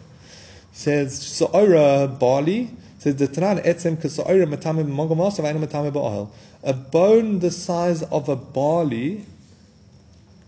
[0.71, 2.69] Says so'ora barley.
[2.99, 6.30] Says the Tanan etzem kasa'ira matame b'mogamos avayna matame ba'oil.
[6.63, 9.25] A bone the size of a barley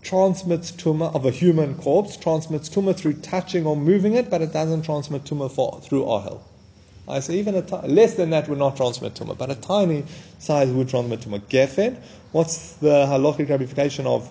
[0.04, 4.54] transmits tuma of a human corpse transmits tuma through touching or moving it, but it
[4.54, 6.42] doesn't transmit tuma for, through oil.
[7.08, 10.06] I say even a less than that would not transmit tuma, but a tiny
[10.40, 11.40] size would transmit tuma.
[11.42, 11.98] Gefen,
[12.32, 14.30] what's the halachic ramification of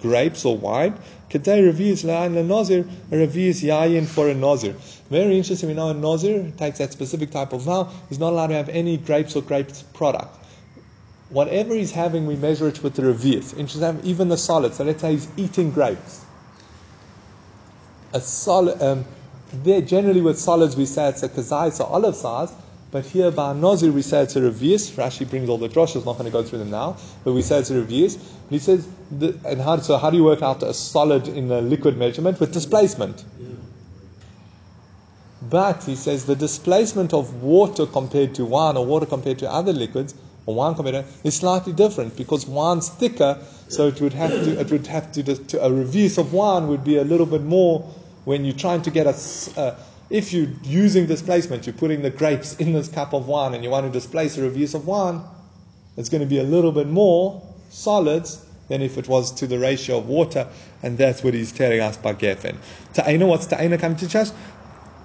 [0.00, 0.98] grapes or wine?
[1.30, 4.74] Kedei reviews la'an le-nazir, reviews yayin for a nazir.
[5.08, 8.48] Very interesting, we know a nazir takes that specific type of vow, he's not allowed
[8.48, 10.36] to have any grapes or grapes product.
[11.28, 13.52] Whatever he's having, we measure it with the reviews.
[13.52, 14.78] Interesting, even the solids.
[14.78, 16.24] So let's say he's eating grapes.
[18.12, 19.04] A solid, um,
[19.52, 22.52] there generally with solids we say it's a kazai, so olive size,
[22.90, 24.90] but here by Nazir we say it's a revius.
[24.92, 27.58] Rashi brings all the droshes, not going to go through them now, but we say
[27.58, 28.14] it's a revius.
[28.14, 31.50] And he says, the, and how, so how do you work out a solid in
[31.50, 32.40] a liquid measurement?
[32.40, 33.24] With displacement.
[35.42, 39.72] But he says the displacement of water compared to wine or water compared to other
[39.72, 40.14] liquids
[40.46, 44.60] or wine compared to is slightly different because wine's thicker, so it would have to
[44.60, 47.88] it would have to, to a revius of wine would be a little bit more
[48.24, 49.76] when you're trying to get a uh,
[50.10, 53.70] if you're using displacement, you're putting the grapes in this cup of wine and you
[53.70, 55.22] want to displace a revius of wine,
[55.96, 59.58] it's going to be a little bit more solids than if it was to the
[59.58, 60.46] ratio of water,
[60.82, 62.56] and that's what he's telling us by Geffen.
[62.92, 64.32] Ta'ina, what's Ta'ina come to teach us?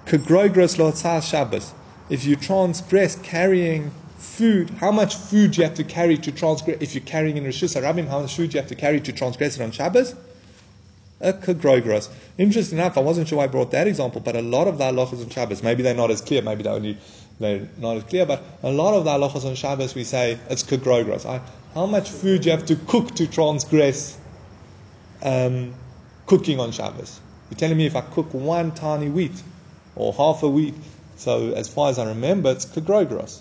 [0.06, 1.72] Kagroigros lotzah Shabbos.
[2.08, 6.78] If you transgress carrying food, how much food you have to carry to transgress?
[6.80, 9.56] If you're carrying in Rishus Harabim, how much food you have to carry to transgress
[9.56, 10.14] it on Shabbos?
[11.20, 12.08] Kagroigros.
[12.36, 14.84] Interesting enough, I wasn't sure why I brought that example, but a lot of the
[14.84, 16.98] halachas on Shabbos, maybe they're not as clear, maybe they're only
[17.38, 20.62] they're not as clear, but a lot of the halachas on Shabbos we say it's
[20.62, 21.24] kagroigros.
[21.74, 24.18] How much food you have to cook to transgress
[25.22, 25.74] um,
[26.26, 27.20] cooking on Shabbos?
[27.50, 29.42] You're telling me if I cook one tiny wheat
[29.94, 30.74] or half a wheat,
[31.16, 33.40] so as far as I remember, it's kagrogros.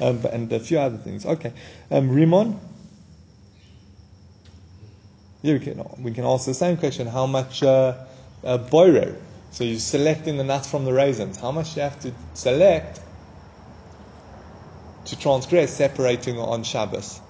[0.00, 1.24] Um, and a few other things.
[1.24, 1.52] Okay.
[1.90, 2.58] Um, Rimon.
[5.42, 7.06] Yeah, we can, we can ask the same question.
[7.06, 7.94] How much uh,
[8.44, 9.16] uh, boirer?
[9.50, 11.36] So you're selecting the nuts from the raisins.
[11.36, 13.00] How much do you have to select
[15.06, 17.20] to transgress separating on Shabbos?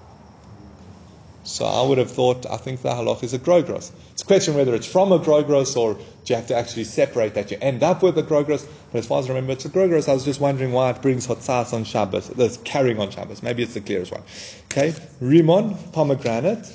[1.45, 3.91] So I would have thought, I think the halach is a grogros.
[4.13, 7.33] It's a question whether it's from a grogros or do you have to actually separate
[7.33, 8.65] that you end up with a grogros.
[8.91, 10.07] But as far as I remember, it's a grogros.
[10.07, 12.29] I was just wondering why it brings hotzas on Shabbos.
[12.29, 13.43] That's carrying on Shabbos.
[13.43, 14.23] Maybe it's the clearest one.
[14.65, 16.65] Okay, rimon, pomegranate.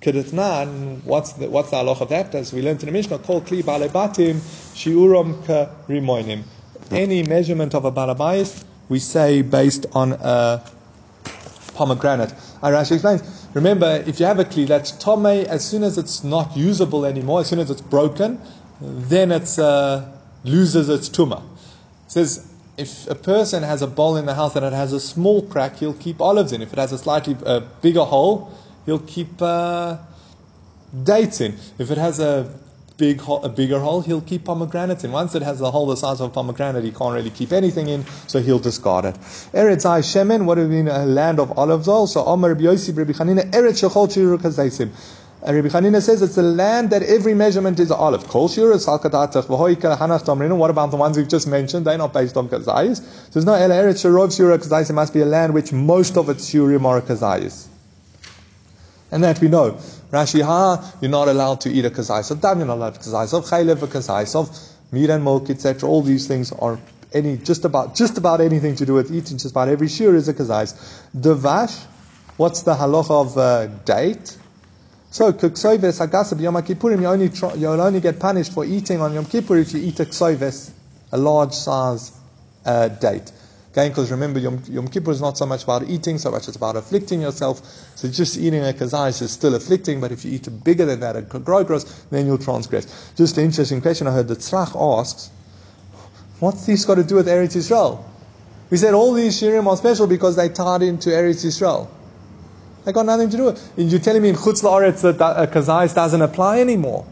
[0.00, 2.32] Kedetnan, what's the, what's the halach of that?
[2.34, 4.36] As we learned in the Mishnah, called kli balebatim,
[4.74, 6.44] shiuram ka rimoinim.
[6.92, 10.64] Any measurement of a balabayis, we say based on a
[11.74, 12.32] pomegranate.
[12.62, 16.22] And Rashi explains, remember, if you have a kli that's tome, as soon as it's
[16.22, 18.40] not usable anymore, as soon as it's broken,
[18.80, 20.06] then it uh,
[20.44, 21.42] loses its tumah.
[22.06, 25.00] It says, if a person has a bowl in the house and it has a
[25.00, 26.62] small crack, he'll keep olives in.
[26.62, 28.54] If it has a slightly uh, bigger hole,
[28.88, 29.98] he'll keep uh,
[31.04, 31.54] dates in.
[31.78, 32.50] If it has a
[32.96, 35.12] big hole, a bigger hole, he'll keep pomegranates in.
[35.12, 37.88] Once it has a hole the size of a pomegranate, he can't really keep anything
[37.88, 39.14] in, so he'll discard it.
[39.52, 42.06] Eretz Ai Shemen, what would mean a land of olives oil?
[42.06, 44.88] So Omer Rabbi Yossi, Rabbi Chanina, Eretz Shechol Shiru Kazaisim.
[45.46, 48.22] Uh, Rabbi Chanina says it's a land that every measurement is olive.
[48.32, 48.56] What
[50.70, 51.86] about the ones we've just mentioned?
[51.86, 53.32] They're not based on Kazayis.
[53.32, 54.94] There's no Eretz Shirov Kazaisim.
[54.94, 57.68] must be a land which most of its Shurim are Kazayis.
[59.10, 59.72] And that we know.
[60.10, 63.00] Rashi Ha, you're not allowed to eat a kazais of dam, you're not allowed to
[63.00, 64.50] kazais of chaylev, a kazais of
[64.92, 65.88] meat and milk, etc.
[65.88, 66.78] All these things are
[67.12, 69.38] any just about just about anything to do with eating.
[69.38, 70.74] Just about every shear is a kazais.
[71.16, 71.84] Devash,
[72.36, 74.36] what's the halacha of uh, date?
[75.10, 79.14] So kuksoives agasab yom kippurim, you only try, you'll only get punished for eating on
[79.14, 80.70] Yom Kippur if you eat a ksoives,
[81.12, 82.12] a large size
[82.66, 83.32] uh, date.
[83.78, 86.56] Okay, because remember, Yom, Yom Kippur is not so much about eating, so much it's
[86.56, 87.62] about afflicting yourself.
[87.94, 91.14] So just eating a kazais is still afflicting, but if you eat bigger than that,
[91.14, 93.12] a grogros, then you'll transgress.
[93.16, 95.30] Just an interesting question I heard the Tzlach asks,
[96.40, 98.02] what's this got to do with Eretz Yisrael?
[98.68, 101.86] We said all these shirim are special because they tied into Eretz Yisrael.
[102.84, 103.82] They got nothing to do with it.
[103.84, 107.06] You're telling me in Chutz La'aretz that a kazais doesn't apply anymore.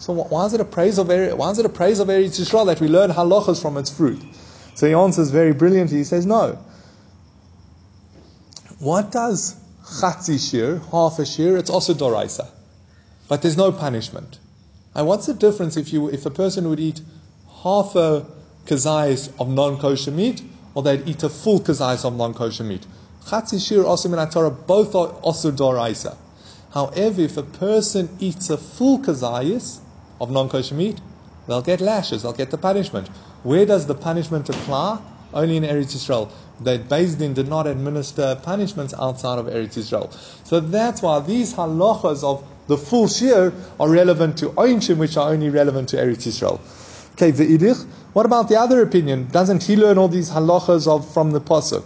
[0.00, 2.40] So why is it a praise of Eretz, why is it a praise of Eretz
[2.40, 4.20] Yisrael that we learn halachas from its fruit?
[4.74, 5.98] So he answers very brilliantly.
[5.98, 6.58] He says, no.
[8.78, 12.48] What does chatzi shir, half a shir, it's also doraisa.
[13.28, 14.38] But there's no punishment.
[14.94, 17.00] And what's the difference if you if a person would eat
[17.62, 18.26] half a
[18.66, 20.42] kazais of non-kosher meat
[20.74, 22.86] or they'd eat a full kazais of non-kosher meat?
[23.26, 26.16] Chatzi shir, osim and Torah, both are also doraisa.
[26.74, 29.80] However, if a person eats a full kazayis
[30.20, 31.00] of non-kosher meat,
[31.46, 33.08] they'll get lashes, they'll get the punishment.
[33.42, 35.00] Where does the punishment apply?
[35.34, 36.30] Only in Eretz Yisrael.
[36.60, 40.12] That Beis Din did not administer punishments outside of Eretz Yisrael.
[40.46, 45.30] So that's why these halachas of the full shir are relevant to Oinshim, which are
[45.30, 46.60] only relevant to Eretz Yisrael.
[47.14, 49.28] Okay, ve'idich, What about the other opinion?
[49.32, 51.84] Doesn't he learn all these halachas of from the pasuk?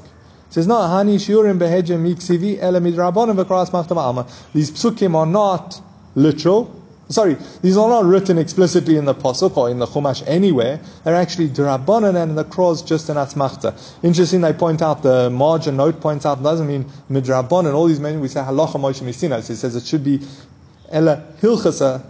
[0.50, 0.74] Says no.
[0.74, 4.26] Hani shiurim behejem miksivi machtam alma.
[4.52, 5.80] These psukim are not
[6.14, 6.75] literal.
[7.08, 10.80] Sorry, these are not written explicitly in the pasuk or in the chumash anywhere.
[11.04, 13.78] They're actually drabanan and the cross just an atmachta.
[14.02, 14.40] Interesting.
[14.40, 17.74] They point out the margin note points out doesn't mean midrabanan.
[17.74, 19.40] All these men we say halacha moshe misina.
[19.40, 20.20] So it says it should be
[20.90, 22.02] ela hilchasa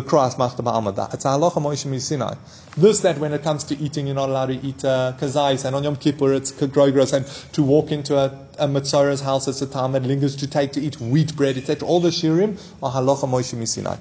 [0.00, 1.12] v'kras machta ba'amada.
[1.14, 2.34] It's a halacha moshe Sinai.
[2.76, 5.74] This that when it comes to eating, you're not allowed to eat uh, kazais, and
[5.74, 8.26] on Yom Kippur it's kagrogros, and to walk into a,
[8.58, 11.86] a Mitzora's house it's a time lingers to take to eat wheat bread, etc.
[11.88, 13.96] All the shirim are halacha moshe Sinai.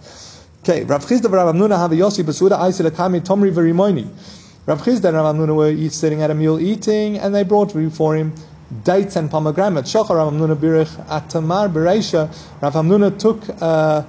[0.63, 4.07] Okay, Rav Chisda Rav Amnuna have Yossi Basuda Aisel Akami Tomri Verimoni.
[4.65, 8.15] Rav Chisda and Rav Amnuna were sitting at a meal eating, and they brought before
[8.17, 8.33] him
[8.83, 9.93] dates and pomegranates.
[9.93, 12.27] Shachar Rav Amnuna Birich Atamar Bereisha.
[12.61, 13.43] Rav Amnuna took.
[13.61, 14.03] Uh,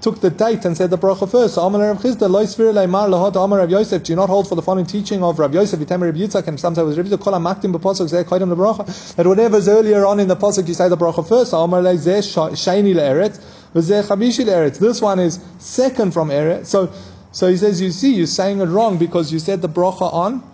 [0.00, 1.54] took the date and said the bracha first.
[1.54, 4.04] So Amar Rav Amar Rav Yosef.
[4.04, 6.58] Do you not hold for the following teaching of Rav Yosef, Yitem Rav Yitzchak, and
[6.58, 9.16] sometimes Rav Yitzchak, Kol HaMaktim B'Posok Zeh Koydem LeBracha.
[9.16, 11.50] That whatever's earlier on in the Posok, you say the bracha first.
[11.50, 12.18] So Amar Lei Zeh
[12.52, 13.40] Shaini Le'eretz,
[13.74, 14.78] V'Zeh Chavishi Le'eretz.
[14.78, 16.66] This one is second from Eretz.
[16.66, 16.92] So,
[17.32, 20.48] so he says, you see, you're saying it wrong because you said the bracha on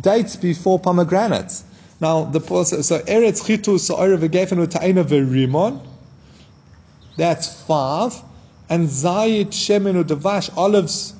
[0.00, 1.64] dates before pomegranates.
[2.00, 5.80] Now, the so Eretz Chitu Sa'ira V'Gefen U'Ta'ina V'Rimon,
[7.16, 8.22] that's five
[8.70, 11.14] and zayit, shemen, udavash, olives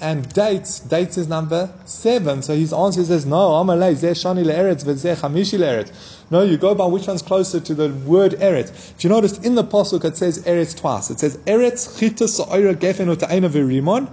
[0.00, 0.80] and dates.
[0.80, 2.42] Dates is number seven.
[2.42, 5.92] So his answer says, no, amalei, zeh shani le'eretz, v'zeh chamishi le'eretz.
[6.30, 8.96] No, you go by which one's closer to the word eretz.
[8.98, 11.10] Do you notice in the pasuk it says eretz twice?
[11.10, 14.10] It says eretz chitas sa'ira gefen uta'ena v'rimon,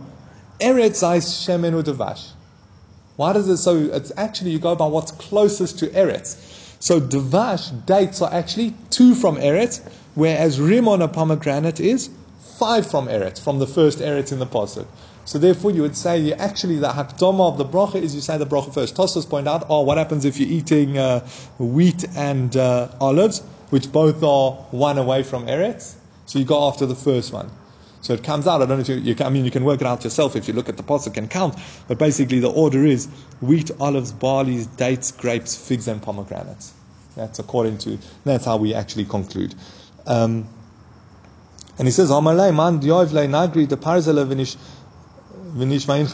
[0.60, 2.32] eretz zayit, shemen, udavash.
[3.16, 3.78] Why does it so?
[3.78, 6.36] It's actually you go by what's closest to eretz.
[6.80, 9.82] So davash dates are actually two from eretz,
[10.14, 12.10] whereas rimon a pomegranate is
[12.58, 14.88] five from Eretz, from the first Eretz in the Pasuk.
[15.26, 18.38] So therefore you would say, you actually, the hakdama of the bracha is you say
[18.38, 18.96] the bracha first.
[18.96, 21.28] Tosfos point out, oh, what happens if you're eating uh,
[21.58, 23.42] wheat and uh, olives,
[23.72, 25.96] which both are one away from Eretz?
[26.28, 27.50] So you go after the first one.
[28.02, 28.62] So it comes out.
[28.62, 30.36] I don't know if you, you can, I mean, you can work it out yourself
[30.36, 31.56] if you look at the pasuk and count.
[31.88, 33.08] But basically, the order is
[33.42, 36.72] wheat, olives, barley, dates, grapes, figs, and pomegranates.
[37.16, 37.98] That's according to.
[38.24, 39.56] That's how we actually conclude.
[40.06, 40.48] Um,
[41.78, 42.50] and he says, Amalei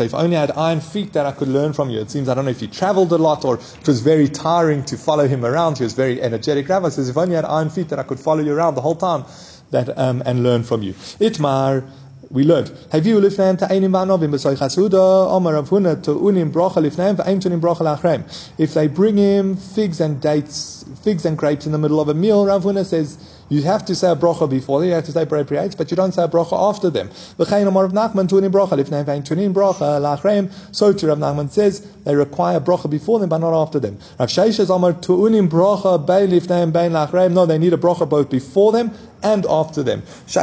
[0.06, 2.00] If I had iron feet that I could learn from you.
[2.00, 4.84] It seems I don't know if he traveled a lot or it was very tiring
[4.86, 5.78] to follow him around.
[5.78, 6.68] He was very energetic.
[6.68, 8.82] Rabbi says, if only I had iron feet that I could follow you around the
[8.82, 9.26] whole time
[9.70, 10.94] that um, and learn from you.
[10.94, 11.88] Itmar
[12.32, 12.72] we learned.
[12.92, 17.60] Have you lifnayim ta'enim va'anovim b'soy chasuda omar Rav Huna to unim brocha lifnayim va'aim
[17.60, 18.54] brocha.
[18.58, 22.14] If they bring him figs and dates, figs and grapes in the middle of a
[22.14, 23.18] meal, Rav Huna says
[23.52, 25.98] you have to say a bracha before them, you have to say appropriates, but you
[25.98, 27.10] don't say a bracha after them.
[27.10, 30.50] V'chein omar Rav Nachman tunim brocha lifnayim va'aim tunim brocha lachrem.
[30.74, 34.00] So to Rav Nachman says they require bracha before them, but not after them.
[34.18, 37.34] Rav Sheish says omar to unim brocha bay lifnayim bay lachrem.
[37.34, 38.92] No, they need a bracha both before them
[39.22, 40.02] and after them.
[40.26, 40.38] There's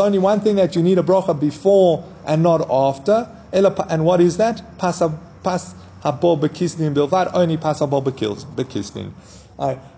[0.00, 3.28] only one thing that you need a bracha before and not after.
[3.52, 4.62] And what is that?
[4.78, 7.30] Pas habor bekisnin bilvad.
[7.34, 9.12] Only pas habor bekisnin.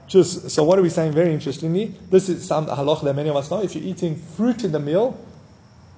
[0.06, 1.12] Just so, what are we saying?
[1.12, 3.62] Very interestingly, this is some halach that many of us know.
[3.62, 5.18] If you're eating fruit in the meal,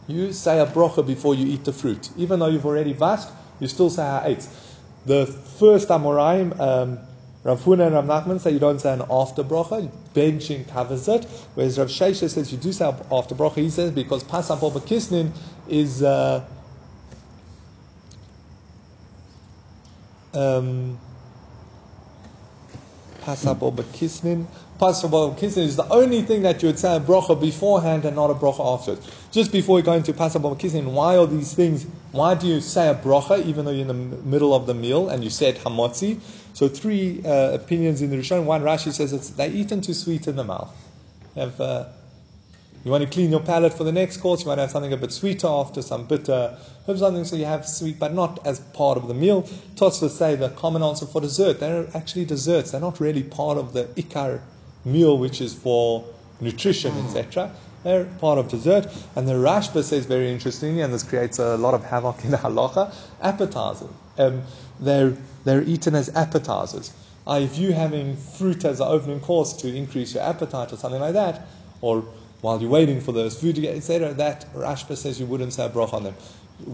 [0.06, 3.30] you say a bracha before you eat the fruit, even though you've already vashed.
[3.58, 4.48] You still say ha'etz.
[5.06, 6.58] The first Amoraim.
[6.60, 6.98] Um,
[7.46, 11.26] Rav Huna and Rav Nachman say you don't say an after bracha, benching covers it,
[11.54, 13.58] whereas Rav Shesha says you do say after bracha.
[13.58, 15.30] He says because pasapol bekisnin
[15.68, 16.44] is uh,
[20.34, 20.98] um,
[23.26, 24.46] pasapol bekisnin.
[24.80, 28.30] Pasapol bekisnin is the only thing that you would say a bracha beforehand and not
[28.30, 29.10] a bracha afterwards.
[29.32, 31.86] Just before you go into pasapol bekisnin, why are these things?
[32.12, 35.08] Why do you say a bracha even though you're in the middle of the meal
[35.08, 36.20] and you said hamotzi?
[36.54, 38.44] So three uh, opinions in the Rishon.
[38.44, 40.74] One Rashi says it's they eaten too sweet in the mouth.
[41.34, 41.84] Have, uh,
[42.86, 44.42] you want to clean your palate for the next course.
[44.42, 46.56] You might have something a bit sweeter after some bitter.
[46.86, 49.42] Have something so you have sweet, but not as part of the meal.
[49.74, 51.58] Tosfos say the common answer for dessert.
[51.58, 52.70] They're actually desserts.
[52.70, 54.40] They're not really part of the ikar
[54.84, 56.04] meal, which is for
[56.40, 57.50] nutrition, etc.
[57.82, 58.86] They're part of dessert.
[59.16, 62.36] And the Rashba says very interestingly, and this creates a lot of havoc in the
[62.46, 63.90] halacha, appetizers.
[64.16, 64.44] Um,
[64.78, 66.92] they're they're eaten as appetizers.
[67.26, 71.00] Uh, if you having fruit as an opening course to increase your appetite or something
[71.00, 71.48] like that,
[71.80, 72.04] or
[72.46, 75.66] while you're waiting for those food to get, etc., that Rashba says you wouldn't say
[75.66, 76.14] a on them.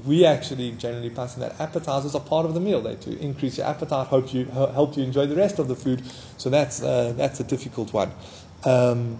[0.04, 2.82] We actually generally pass in that appetizers are part of the meal.
[2.82, 6.02] They to increase your appetite, hope you help you enjoy the rest of the food.
[6.36, 8.12] So that's uh, that's a difficult one.
[8.64, 9.18] Um,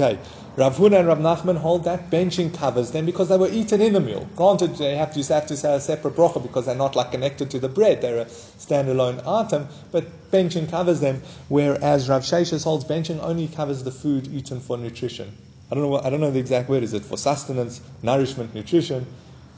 [0.00, 0.18] Okay.
[0.56, 3.92] Rav Huna and Rav Nachman hold that benching covers them because they were eaten in
[3.92, 4.28] the meal.
[4.34, 7.50] Granted, they have to, have to say a separate bracha because they're not like connected
[7.50, 9.68] to the bread; they're a standalone item.
[9.92, 14.76] But benching covers them, whereas Rav Sheshes holds benching only covers the food eaten for
[14.76, 15.36] nutrition.
[15.70, 15.90] I don't know.
[15.90, 16.82] What, I don't know the exact word.
[16.82, 19.06] Is it for sustenance, nourishment, nutrition?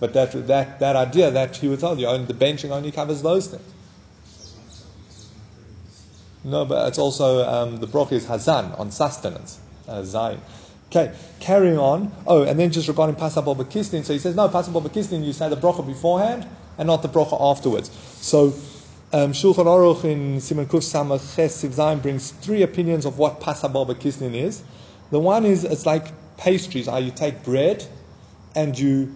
[0.01, 3.23] But that that that idea that he would tell you, only the benching only covers
[3.23, 3.73] those things.
[6.45, 10.41] No, but it's also um, the bracha is hazan on sustenance, uh, zayin.
[10.89, 12.13] Okay, carrying on.
[12.27, 15.49] Oh, and then just regarding Pasabal Bakistin, so he says, no, Pasabal Bakistin, you say
[15.49, 17.91] the bracha beforehand and not the bracha afterwards.
[18.21, 18.49] So,
[19.15, 23.89] um, Shulchan Aruch in Simon Kuf Samach Ches Zayin brings three opinions of what Pasabal
[23.89, 24.63] Bakistin is.
[25.11, 26.89] The one is it's like pastries.
[26.89, 27.87] How you take bread
[28.55, 29.15] and you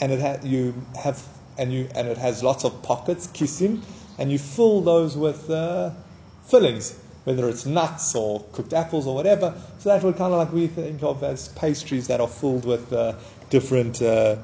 [0.00, 1.26] and it ha- you have
[1.58, 3.82] and you and it has lots of pockets, kisim,
[4.18, 5.90] and you fill those with uh,
[6.46, 9.54] fillings whether it's nuts or cooked apples or whatever.
[9.78, 12.92] So that would kind of like we think of as pastries that are filled with
[12.92, 13.14] uh,
[13.50, 14.36] different uh,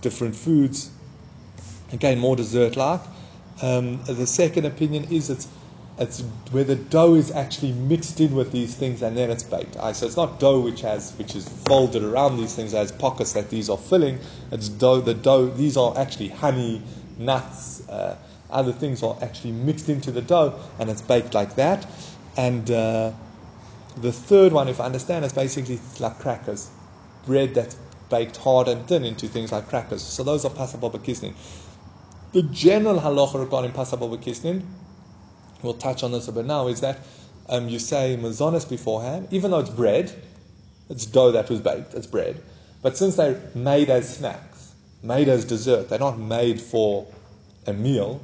[0.00, 0.90] different foods.
[1.92, 3.00] Again, more dessert-like.
[3.62, 5.48] Um, the second opinion is it's
[5.98, 6.20] it's
[6.52, 9.74] where the dough is actually mixed in with these things and then it's baked.
[9.74, 13.32] Right, so it's not dough which has which is folded around these things as pockets
[13.32, 14.20] that these are filling.
[14.52, 15.00] It's dough.
[15.00, 15.46] The dough.
[15.46, 16.82] These are actually honey,
[17.18, 17.88] nuts.
[17.88, 18.16] Uh,
[18.50, 21.86] other things are actually mixed into the dough and it's baked like that.
[22.36, 23.12] And uh,
[23.96, 26.70] the third one, if I understand, is basically like crackers,
[27.26, 27.76] bread that's
[28.08, 30.02] baked hard and thin into things like crackers.
[30.02, 31.34] So those are pasababa kisnin.
[32.32, 34.62] The general halacha regarding pasababa kisnin,
[35.62, 36.98] we'll touch on this a bit now, is that
[37.48, 40.12] um, you say mazonis beforehand, even though it's bread,
[40.88, 42.40] it's dough that was baked, it's bread.
[42.82, 47.06] But since they're made as snacks, made as dessert, they're not made for
[47.66, 48.20] a meal,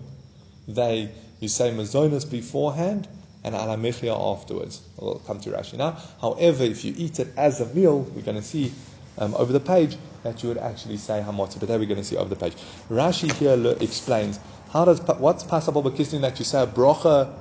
[0.66, 1.10] they,
[1.40, 3.08] you say mazonas beforehand
[3.44, 4.82] and alamichia afterwards.
[4.96, 5.98] We'll come to Rashi now.
[6.20, 8.72] However, if you eat it as a meal, we're going to see
[9.18, 12.04] um, over the page that you would actually say hamotza, but there we're going to
[12.04, 12.54] see over the page.
[12.88, 14.40] Rashi here explains
[14.72, 17.32] how does what's passable bakistin that you say a brocha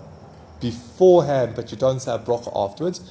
[0.59, 3.01] beforehand, but you don't say a brocha afterwards.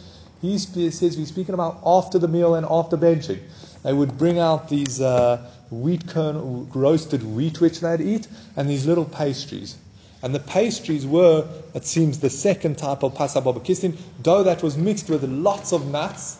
[0.40, 3.40] He says we're speaking about after the meal and after benching.
[3.82, 8.86] They would bring out these uh, wheat kernel, roasted wheat which they'd eat, and these
[8.86, 9.76] little pastries.
[10.22, 14.76] And the pastries were, it seems, the second type of pasababa kistin, dough that was
[14.76, 16.38] mixed with lots of nuts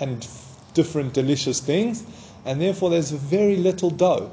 [0.00, 0.26] and
[0.72, 2.04] different delicious things,
[2.46, 4.30] and therefore there's very little dough.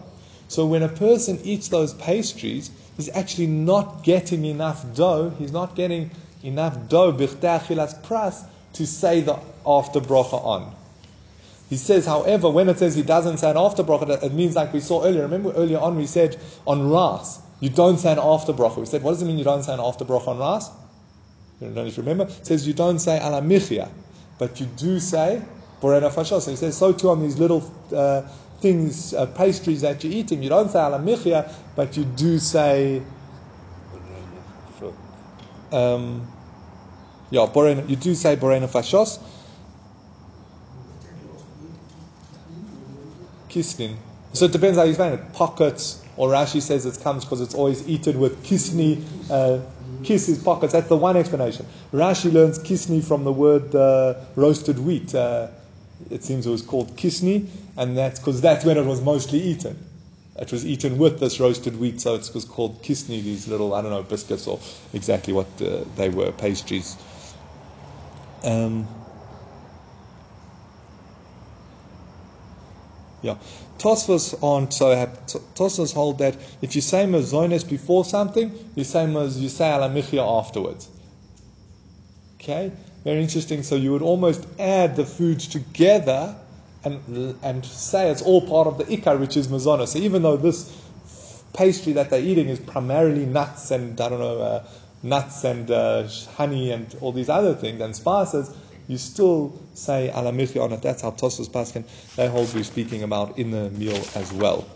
[0.47, 5.31] So when a person eats those pastries, he's actually not getting enough dough.
[5.37, 6.11] He's not getting
[6.43, 10.73] enough dough pras to say the after bracha on.
[11.69, 14.71] He says, however, when it says he doesn't say an after bracha, it means like
[14.71, 15.23] we saw earlier.
[15.23, 16.37] Remember earlier on we said
[16.67, 18.77] on rice, you don't say an after bracha.
[18.77, 20.69] We said, what does it mean you don't say an after bracha on rice?
[21.59, 22.25] You don't know if you remember.
[22.25, 23.89] It says you don't say ala michia,
[24.37, 25.41] but you do say
[25.81, 26.41] borena fashos.
[26.41, 27.63] So he says, so too on these little
[27.95, 28.23] uh,
[28.59, 33.03] things, uh, pastries that you're eating, you don't say ala michia, but you do say,
[35.71, 36.27] um,
[37.29, 39.19] yeah, borena, you do say borena fashos.
[43.49, 43.95] Kislin.
[44.33, 45.33] So it depends how you explain it.
[45.33, 49.03] Pockets, or Rashi says it comes because it's always eaten with kisni.
[49.29, 49.61] Uh,
[50.03, 50.73] kiss is pockets.
[50.73, 51.65] That's the one explanation.
[51.91, 55.13] Rashi learns kisni from the word uh, roasted wheat.
[55.13, 55.47] Uh,
[56.09, 57.47] it seems it was called kisni,
[57.77, 59.77] and that's because that's when it was mostly eaten.
[60.37, 63.23] It was eaten with this roasted wheat, so it was called kisni.
[63.23, 64.59] These little, I don't know, biscuits or
[64.93, 66.97] exactly what uh, they were, pastries.
[68.43, 69.05] Um,
[73.25, 73.37] Yeah.
[73.77, 74.95] Tosfos aren't so.
[75.55, 80.89] Tosfos hold that if you say mazonis before something, you say you say alamichia afterwards.
[82.35, 82.71] Okay?
[83.03, 83.63] Very interesting.
[83.63, 86.35] So you would almost add the foods together
[86.83, 89.89] and, and say it's all part of the ikar, which is mazonis.
[89.89, 90.71] So even though this
[91.53, 94.67] pastry that they're eating is primarily nuts and, I don't know, uh,
[95.03, 98.55] nuts and uh, honey and all these other things and spices,
[98.87, 100.81] you still say alamichi on it.
[100.81, 101.83] That's how Tosfos Paskin,
[102.15, 104.67] they hold we're speaking about in the meal as well.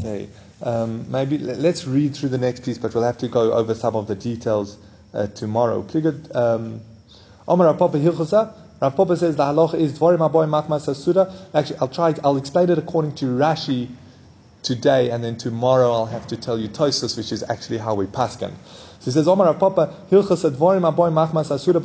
[0.00, 0.28] Okay,
[0.62, 3.96] um, maybe let's read through the next piece, but we'll have to go over some
[3.96, 4.78] of the details
[5.14, 5.86] uh, tomorrow.
[6.34, 6.80] Um,
[7.48, 8.52] Omar Papa Hilchosa.
[8.80, 11.32] Rav Papa says the halacha is dvarim aboy asuda.
[11.54, 12.14] Actually, I'll try.
[12.22, 13.88] I'll explain it according to Rashi
[14.66, 18.06] today, and then tomorrow I'll have to tell you Tosus, which is actually how we
[18.06, 18.52] paskan.
[18.98, 21.80] So he says, Omar Papa, Hilchas Aboy Machmas Asura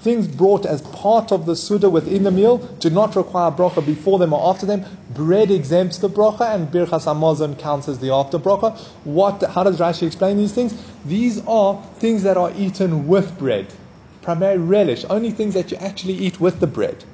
[0.00, 4.18] Things brought as part of the Suda within the meal do not require brocha before
[4.18, 4.84] them or after them.
[5.10, 8.76] Bread exempts the brocha and Birchas Hamazon counts as the after brocha.
[9.04, 10.74] What, how does Rashi explain these things?
[11.04, 13.72] These are things that are eaten with bread.
[14.22, 17.04] Primary relish, only things that you actually eat with the bread.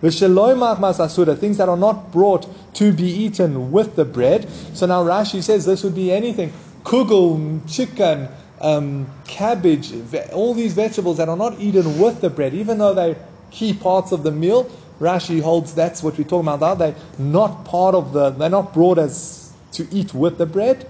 [0.00, 4.48] The shalomahmasura, things that are not brought to be eaten with the bread.
[4.74, 6.52] So now Rashi says this would be anything.
[6.84, 8.28] Kugel, chicken,
[8.60, 9.92] um, cabbage,
[10.32, 13.16] all these vegetables that are not eaten with the bread, even though they're
[13.50, 14.70] key parts of the meal.
[15.00, 16.78] Rashi holds that's what we're talking about.
[16.78, 20.86] They're not part of the, they're not brought as to eat with the bread.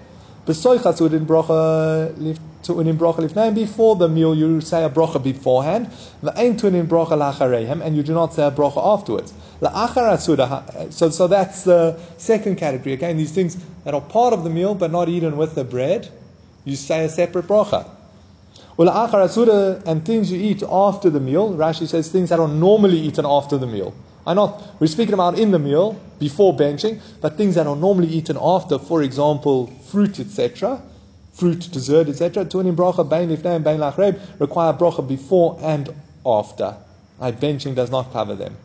[0.46, 3.52] Besoichas would in bracha in bracha lifnei.
[3.54, 5.88] Before the meal, you say a bracha beforehand.
[6.22, 9.32] Ve'ein to bracha lachareihem, and you do not say a bracha afterwards.
[10.94, 12.92] So, so that's the second category.
[12.92, 16.10] Again, these things that are part of the meal but not eaten with the bread,
[16.64, 17.88] you say a separate bracha.
[18.76, 21.54] Well, achar asuda and things you eat after the meal.
[21.54, 23.94] Rashi says things that are normally eaten after the meal.
[24.26, 28.08] I not we're speaking about in the meal before benching, but things that are normally
[28.08, 28.78] eaten after.
[28.78, 30.82] For example, fruit, etc.
[31.32, 32.44] Fruit, dessert, etc.
[32.44, 36.76] Tunim bracha bain lifnei bain lachreb require bracha before and after.
[37.20, 38.56] I benching does not cover them.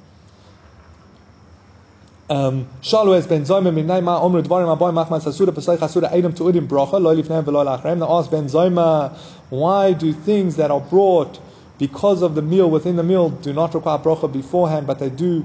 [2.31, 3.41] Um, Shalu ben
[3.75, 6.93] min Dvarim Aboy Machmas Asura Pesach Asura Edom to Udim Bracha.
[7.03, 9.17] They ask Ben Zoyma,
[9.49, 11.41] why do things that are brought
[11.81, 15.43] because of the meal within the meal do not require bracha beforehand, but they do?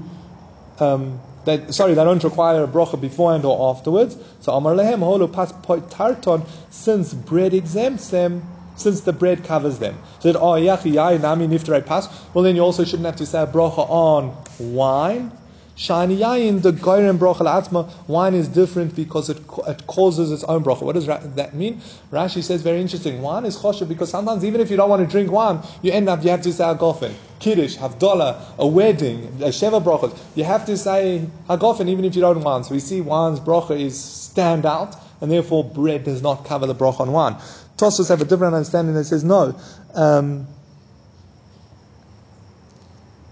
[0.79, 4.15] Um, they, sorry, they don't require a bracha beforehand or afterwards.
[4.41, 5.51] So Amar Lehem Holu Pas
[5.89, 8.43] Tarton, since bread exempts them.
[8.75, 12.07] Since the bread covers them, so that oh yachi yayin nami niftarei pas.
[12.35, 15.31] Well, then you also shouldn't have to say a bracha on wine.
[15.77, 20.63] Shani yayin, the goyim bracha la'atzma, wine is different because it, it causes its own
[20.63, 20.81] bracha.
[20.81, 21.79] What does that mean?
[22.11, 23.21] Rashi says very interesting.
[23.21, 26.09] Wine is choshev because sometimes even if you don't want to drink wine, you end
[26.09, 27.13] up, you have to say hagofen.
[27.37, 30.17] Kiddush, havdalah, a wedding, a sheva brachas.
[30.33, 32.65] You have to say hagofen even if you don't want.
[32.65, 36.73] So we see wine's bracha is stand out, and therefore bread does not cover the
[36.73, 37.35] bracha on wine.
[37.77, 39.55] Tosfos have a different understanding that says no.
[39.93, 40.47] Um,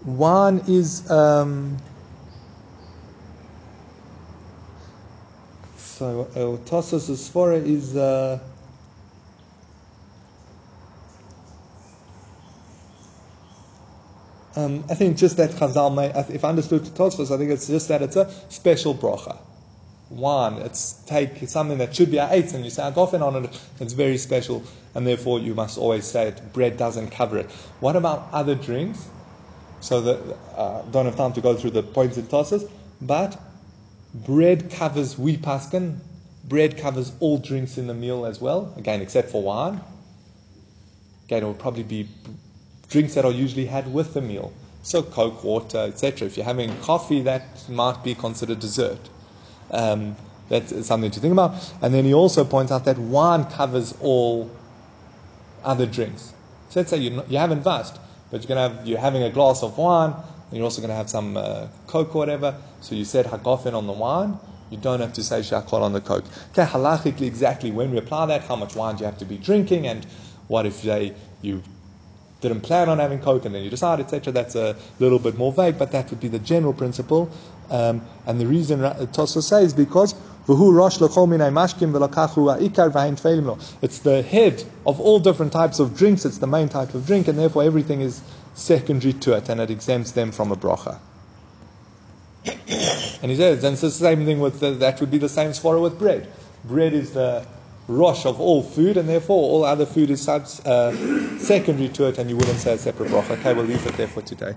[0.05, 1.09] wine is...
[1.09, 1.79] Um,
[5.95, 8.37] So uh, Svora is uh,
[14.57, 17.87] um, I think just that Chazal may, if I understood Tosfos, I think it's just
[17.87, 19.37] that it's a special bracha.
[20.09, 23.61] One, it's take something that should be a eight and you say agofen on it,
[23.79, 24.63] it's very special,
[24.95, 26.41] and therefore you must always say it.
[26.51, 27.49] Bread doesn't cover it.
[27.79, 29.07] What about other drinks?
[29.79, 32.69] So that uh, don't have time to go through the points in Tosas,
[33.01, 33.39] but
[34.25, 35.97] bread covers we paskin.
[36.45, 38.73] Bread covers all drinks in the meal as well.
[38.77, 39.81] Again, except for wine.
[41.25, 42.07] Again, it will probably be
[42.89, 44.53] drinks that are usually had with the meal.
[44.83, 46.27] So Coke, water, etc.
[46.27, 48.99] If you're having coffee, that might be considered dessert.
[49.71, 50.15] Um,
[50.47, 51.55] that's something to think about.
[51.81, 54.51] And then he also points out that wine covers all
[55.63, 56.33] other drinks.
[56.69, 57.99] So let's say you're, not, you haven't vast,
[58.29, 60.13] but you're, gonna have, you're having a glass of wine,
[60.55, 62.55] and you're also going to have some uh, Coke or whatever.
[62.79, 64.39] So you said hagofen on the wine.
[64.71, 66.23] You don't have to say shakol on the Coke.
[66.51, 69.37] Okay, halachically, exactly when we apply that, how much wine do you have to be
[69.37, 70.05] drinking, and
[70.47, 71.61] what if they, you
[72.39, 74.31] didn't plan on having Coke and then you decide, etc.
[74.31, 77.29] That's a little bit more vague, but that would be the general principle.
[77.69, 78.79] Um, and the reason
[79.11, 80.15] Tosso says because
[80.47, 80.97] it's
[83.99, 86.23] the head of all different types of drinks.
[86.23, 88.21] It's the main type of drink, and therefore everything is
[88.55, 90.99] secondary to it, and it exempts them from a bracha.
[92.45, 95.51] and he says, and it's the same thing with the, that would be the same
[95.51, 96.31] svara with bread.
[96.63, 97.45] Bread is the
[97.87, 102.17] rosh of all food, and therefore all other food is subs, uh, secondary to it,
[102.17, 103.31] and you wouldn't say a separate bracha.
[103.39, 104.53] Okay, we'll leave it there for today.